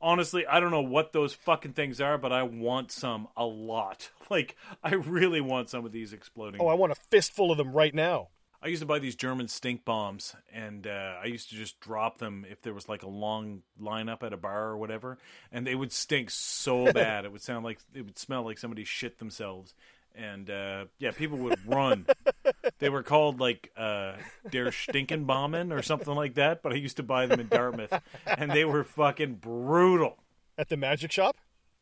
Honestly, 0.05 0.45
I 0.45 0.59
don't 0.59 0.69
know 0.69 0.83
what 0.83 1.13
those 1.13 1.33
fucking 1.33 1.73
things 1.73 1.99
are, 1.99 2.19
but 2.19 2.31
I 2.31 2.43
want 2.43 2.91
some 2.91 3.27
a 3.35 3.45
lot. 3.45 4.11
Like 4.27 4.55
I 4.83 4.95
really 4.95 5.39
want 5.39 5.69
some 5.69 5.85
of 5.85 5.91
these 5.91 6.11
exploding. 6.11 6.59
Oh, 6.59 6.65
I 6.65 6.73
want 6.73 6.91
a 6.91 6.95
fistful 6.95 7.51
of 7.51 7.59
them 7.59 7.73
right 7.73 7.93
now. 7.93 8.29
I 8.59 8.69
used 8.69 8.79
to 8.81 8.87
buy 8.87 8.97
these 8.97 9.15
German 9.15 9.47
stink 9.47 9.85
bombs, 9.85 10.35
and 10.51 10.87
uh, 10.87 11.13
I 11.21 11.25
used 11.25 11.49
to 11.49 11.55
just 11.55 11.79
drop 11.79 12.17
them 12.17 12.43
if 12.49 12.59
there 12.63 12.73
was 12.73 12.89
like 12.89 13.03
a 13.03 13.07
long 13.07 13.61
lineup 13.79 14.23
at 14.23 14.33
a 14.33 14.37
bar 14.37 14.63
or 14.63 14.77
whatever, 14.77 15.19
and 15.51 15.67
they 15.67 15.75
would 15.75 15.91
stink 15.91 16.31
so 16.31 16.91
bad. 16.91 17.23
it 17.25 17.31
would 17.31 17.43
sound 17.43 17.63
like 17.63 17.77
it 17.93 18.01
would 18.01 18.17
smell 18.17 18.43
like 18.43 18.57
somebody 18.57 18.83
shit 18.83 19.19
themselves, 19.19 19.75
and 20.17 20.49
uh, 20.49 20.85
yeah, 20.99 21.11
people 21.11 21.37
would 21.39 21.59
run. 21.67 22.05
they 22.79 22.89
were 22.89 23.03
called 23.03 23.39
like 23.39 23.71
uh, 23.77 24.13
Der 24.49 24.71
Stinkenbomben 24.71 25.71
or 25.71 25.81
something 25.81 26.13
like 26.13 26.35
that. 26.35 26.61
But 26.61 26.73
I 26.73 26.75
used 26.75 26.97
to 26.97 27.03
buy 27.03 27.25
them 27.25 27.39
in 27.39 27.47
Dartmouth, 27.47 27.93
and 28.25 28.51
they 28.51 28.65
were 28.65 28.83
fucking 28.83 29.35
brutal. 29.35 30.17
At 30.57 30.69
the 30.69 30.77
magic 30.77 31.11
shop? 31.11 31.37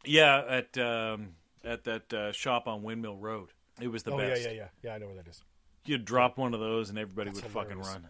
Yeah, 0.05 0.43
at 0.47 0.77
um, 0.77 1.35
at 1.63 1.83
that 1.85 2.13
uh, 2.13 2.31
shop 2.31 2.67
on 2.67 2.83
Windmill 2.83 3.17
Road. 3.17 3.49
It 3.79 3.87
was 3.87 4.03
the 4.03 4.11
oh, 4.11 4.17
best. 4.17 4.41
yeah, 4.41 4.49
yeah, 4.49 4.55
yeah. 4.55 4.67
Yeah, 4.83 4.93
I 4.93 4.97
know 4.97 5.07
where 5.07 5.15
that 5.15 5.27
is. 5.27 5.43
You'd 5.85 6.05
drop 6.05 6.37
one 6.37 6.53
of 6.53 6.59
those, 6.59 6.89
and 6.89 6.97
everybody 6.97 7.29
That's 7.29 7.43
would 7.43 7.51
fucking 7.51 7.79
run. 7.79 8.07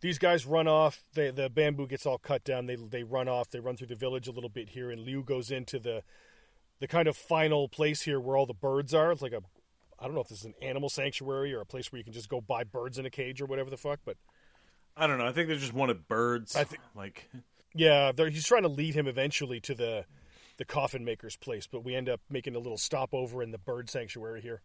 These 0.00 0.18
guys 0.18 0.46
run 0.46 0.66
off. 0.66 1.04
They, 1.14 1.30
the 1.30 1.48
bamboo 1.48 1.86
gets 1.86 2.06
all 2.06 2.18
cut 2.18 2.44
down. 2.44 2.66
They 2.66 2.76
they 2.76 3.02
run 3.02 3.28
off. 3.28 3.50
They 3.50 3.60
run 3.60 3.76
through 3.76 3.88
the 3.88 3.96
village 3.96 4.28
a 4.28 4.32
little 4.32 4.50
bit 4.50 4.70
here, 4.70 4.90
and 4.90 5.02
Liu 5.02 5.22
goes 5.22 5.50
into 5.50 5.78
the 5.78 6.02
the 6.82 6.88
kind 6.88 7.06
of 7.06 7.16
final 7.16 7.68
place 7.68 8.02
here 8.02 8.18
where 8.18 8.36
all 8.36 8.44
the 8.44 8.52
birds 8.52 8.92
are. 8.92 9.12
It's 9.12 9.22
like 9.22 9.32
a 9.32 9.40
I 10.00 10.06
don't 10.06 10.16
know 10.16 10.20
if 10.20 10.28
this 10.28 10.40
is 10.40 10.46
an 10.46 10.54
animal 10.60 10.88
sanctuary 10.88 11.54
or 11.54 11.60
a 11.60 11.64
place 11.64 11.92
where 11.92 11.98
you 11.98 12.02
can 12.02 12.12
just 12.12 12.28
go 12.28 12.40
buy 12.40 12.64
birds 12.64 12.98
in 12.98 13.06
a 13.06 13.10
cage 13.10 13.40
or 13.40 13.46
whatever 13.46 13.70
the 13.70 13.76
fuck. 13.76 14.00
But 14.04 14.16
I 14.96 15.06
don't 15.06 15.16
know. 15.18 15.26
I 15.26 15.30
think 15.30 15.48
they 15.48 15.56
just 15.56 15.72
wanted 15.72 16.08
birds. 16.08 16.56
I 16.56 16.64
think- 16.64 16.82
like 16.96 17.30
yeah, 17.72 18.10
he's 18.16 18.46
trying 18.46 18.62
to 18.62 18.68
lead 18.68 18.96
him 18.96 19.06
eventually 19.06 19.60
to 19.60 19.74
the 19.76 20.04
the 20.56 20.64
coffin 20.64 21.04
maker's 21.04 21.36
place, 21.36 21.68
but 21.68 21.84
we 21.84 21.94
end 21.94 22.08
up 22.08 22.20
making 22.28 22.56
a 22.56 22.58
little 22.58 22.76
stopover 22.76 23.44
in 23.44 23.52
the 23.52 23.58
bird 23.58 23.88
sanctuary 23.88 24.42
here. 24.42 24.60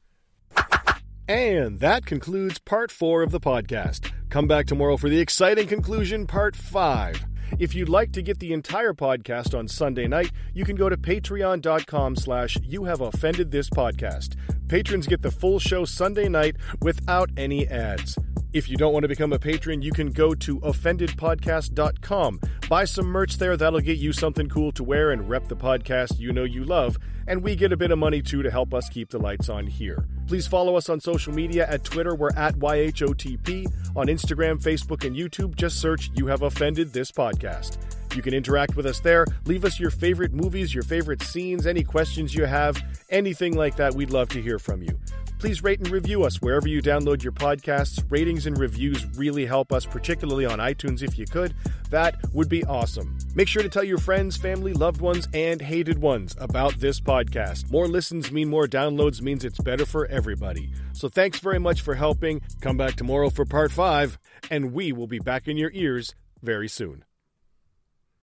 And 1.29 1.79
that 1.81 2.07
concludes 2.07 2.57
part 2.57 2.91
four 2.91 3.21
of 3.21 3.29
the 3.31 3.39
podcast. 3.39 4.11
Come 4.29 4.47
back 4.47 4.65
tomorrow 4.65 4.97
for 4.97 5.07
the 5.07 5.19
exciting 5.19 5.67
conclusion, 5.67 6.25
part 6.25 6.55
five. 6.55 7.23
If 7.59 7.73
you'd 7.75 7.89
like 7.89 8.11
to 8.13 8.21
get 8.21 8.39
the 8.39 8.53
entire 8.53 8.93
podcast 8.93 9.57
on 9.57 9.67
Sunday 9.67 10.07
night, 10.07 10.31
you 10.53 10.65
can 10.65 10.75
go 10.75 10.89
to 10.89 10.97
patreon.com 10.97 12.15
slash 12.15 12.57
you 12.63 12.85
have 12.85 13.01
offended 13.01 13.51
this 13.51 13.69
podcast. 13.69 14.35
Patrons 14.67 15.07
get 15.07 15.21
the 15.21 15.31
full 15.31 15.59
show 15.59 15.85
Sunday 15.85 16.29
night 16.29 16.55
without 16.81 17.29
any 17.37 17.67
ads. 17.67 18.17
If 18.57 18.67
you 18.67 18.75
don't 18.75 18.91
want 18.91 19.03
to 19.03 19.07
become 19.07 19.33
a 19.33 19.37
patron, 19.37 19.83
you 19.83 19.91
can 19.91 20.11
go 20.11 20.33
to 20.33 20.59
offendedpodcast.com. 20.61 22.39
Buy 22.67 22.85
some 22.85 23.05
merch 23.05 23.37
there. 23.37 23.55
That'll 23.55 23.79
get 23.79 23.99
you 23.99 24.11
something 24.11 24.49
cool 24.49 24.71
to 24.71 24.83
wear 24.83 25.11
and 25.11 25.29
rep 25.29 25.47
the 25.47 25.55
podcast 25.55 26.19
you 26.19 26.33
know 26.33 26.43
you 26.43 26.65
love. 26.65 26.97
And 27.27 27.43
we 27.43 27.55
get 27.55 27.71
a 27.71 27.77
bit 27.77 27.91
of 27.91 27.99
money 27.99 28.23
too 28.23 28.41
to 28.41 28.49
help 28.49 28.73
us 28.73 28.89
keep 28.89 29.11
the 29.11 29.19
lights 29.19 29.47
on 29.47 29.67
here. 29.67 30.07
Please 30.25 30.47
follow 30.47 30.75
us 30.75 30.89
on 30.89 30.99
social 30.99 31.35
media 31.35 31.67
at 31.69 31.83
Twitter. 31.83 32.15
We're 32.15 32.33
at 32.35 32.55
YHOTP. 32.55 33.71
On 33.95 34.07
Instagram, 34.07 34.59
Facebook, 34.59 35.05
and 35.05 35.15
YouTube, 35.15 35.53
just 35.53 35.79
search 35.79 36.09
You 36.15 36.25
Have 36.25 36.41
Offended 36.41 36.93
This 36.93 37.11
Podcast. 37.11 37.77
You 38.15 38.23
can 38.23 38.33
interact 38.33 38.75
with 38.75 38.87
us 38.87 38.99
there. 39.01 39.27
Leave 39.45 39.65
us 39.65 39.79
your 39.79 39.91
favorite 39.91 40.33
movies, 40.33 40.73
your 40.73 40.83
favorite 40.83 41.21
scenes, 41.21 41.67
any 41.67 41.83
questions 41.83 42.33
you 42.33 42.45
have, 42.45 42.83
anything 43.11 43.55
like 43.55 43.75
that. 43.75 43.93
We'd 43.93 44.09
love 44.09 44.29
to 44.29 44.41
hear 44.41 44.57
from 44.57 44.81
you. 44.81 44.99
Please 45.39 45.61
rate 45.61 45.79
and 45.79 45.91
review 45.91 46.23
us 46.23 46.41
wherever 46.41 46.67
you 46.67 46.81
download 46.81 47.21
your 47.21 47.31
podcasts. 47.31 48.03
Ratings 48.09 48.47
and 48.47 48.57
reviews 48.57 49.05
really 49.17 49.45
help 49.45 49.71
us, 49.71 49.85
particularly 49.85 50.45
on 50.45 50.57
iTunes 50.57 51.03
if 51.03 51.17
you 51.17 51.25
could. 51.25 51.53
That 51.91 52.15
would 52.33 52.49
be 52.49 52.65
awesome. 52.65 53.17
Make 53.35 53.47
sure 53.47 53.61
to 53.61 53.69
tell 53.69 53.83
your 53.83 53.99
friends, 53.99 54.35
family, 54.35 54.73
loved 54.73 54.99
ones, 54.99 55.27
and 55.33 55.61
hated 55.61 55.99
ones 55.99 56.35
about 56.39 56.79
this 56.79 56.99
podcast. 56.99 57.69
More 57.71 57.87
listens 57.87 58.31
mean 58.31 58.49
more 58.49 58.65
downloads 58.65 59.21
means 59.21 59.45
it's 59.45 59.59
better 59.59 59.85
for 59.85 60.07
everybody. 60.07 60.71
So 60.93 61.07
thanks 61.07 61.39
very 61.39 61.59
much 61.59 61.81
for 61.81 61.93
helping. 61.93 62.41
Come 62.61 62.77
back 62.77 62.95
tomorrow 62.95 63.29
for 63.29 63.45
part 63.45 63.71
five, 63.71 64.17
and 64.49 64.73
we 64.73 64.91
will 64.91 65.07
be 65.07 65.19
back 65.19 65.47
in 65.47 65.55
your 65.55 65.71
ears 65.73 66.15
very 66.41 66.67
soon. 66.67 67.03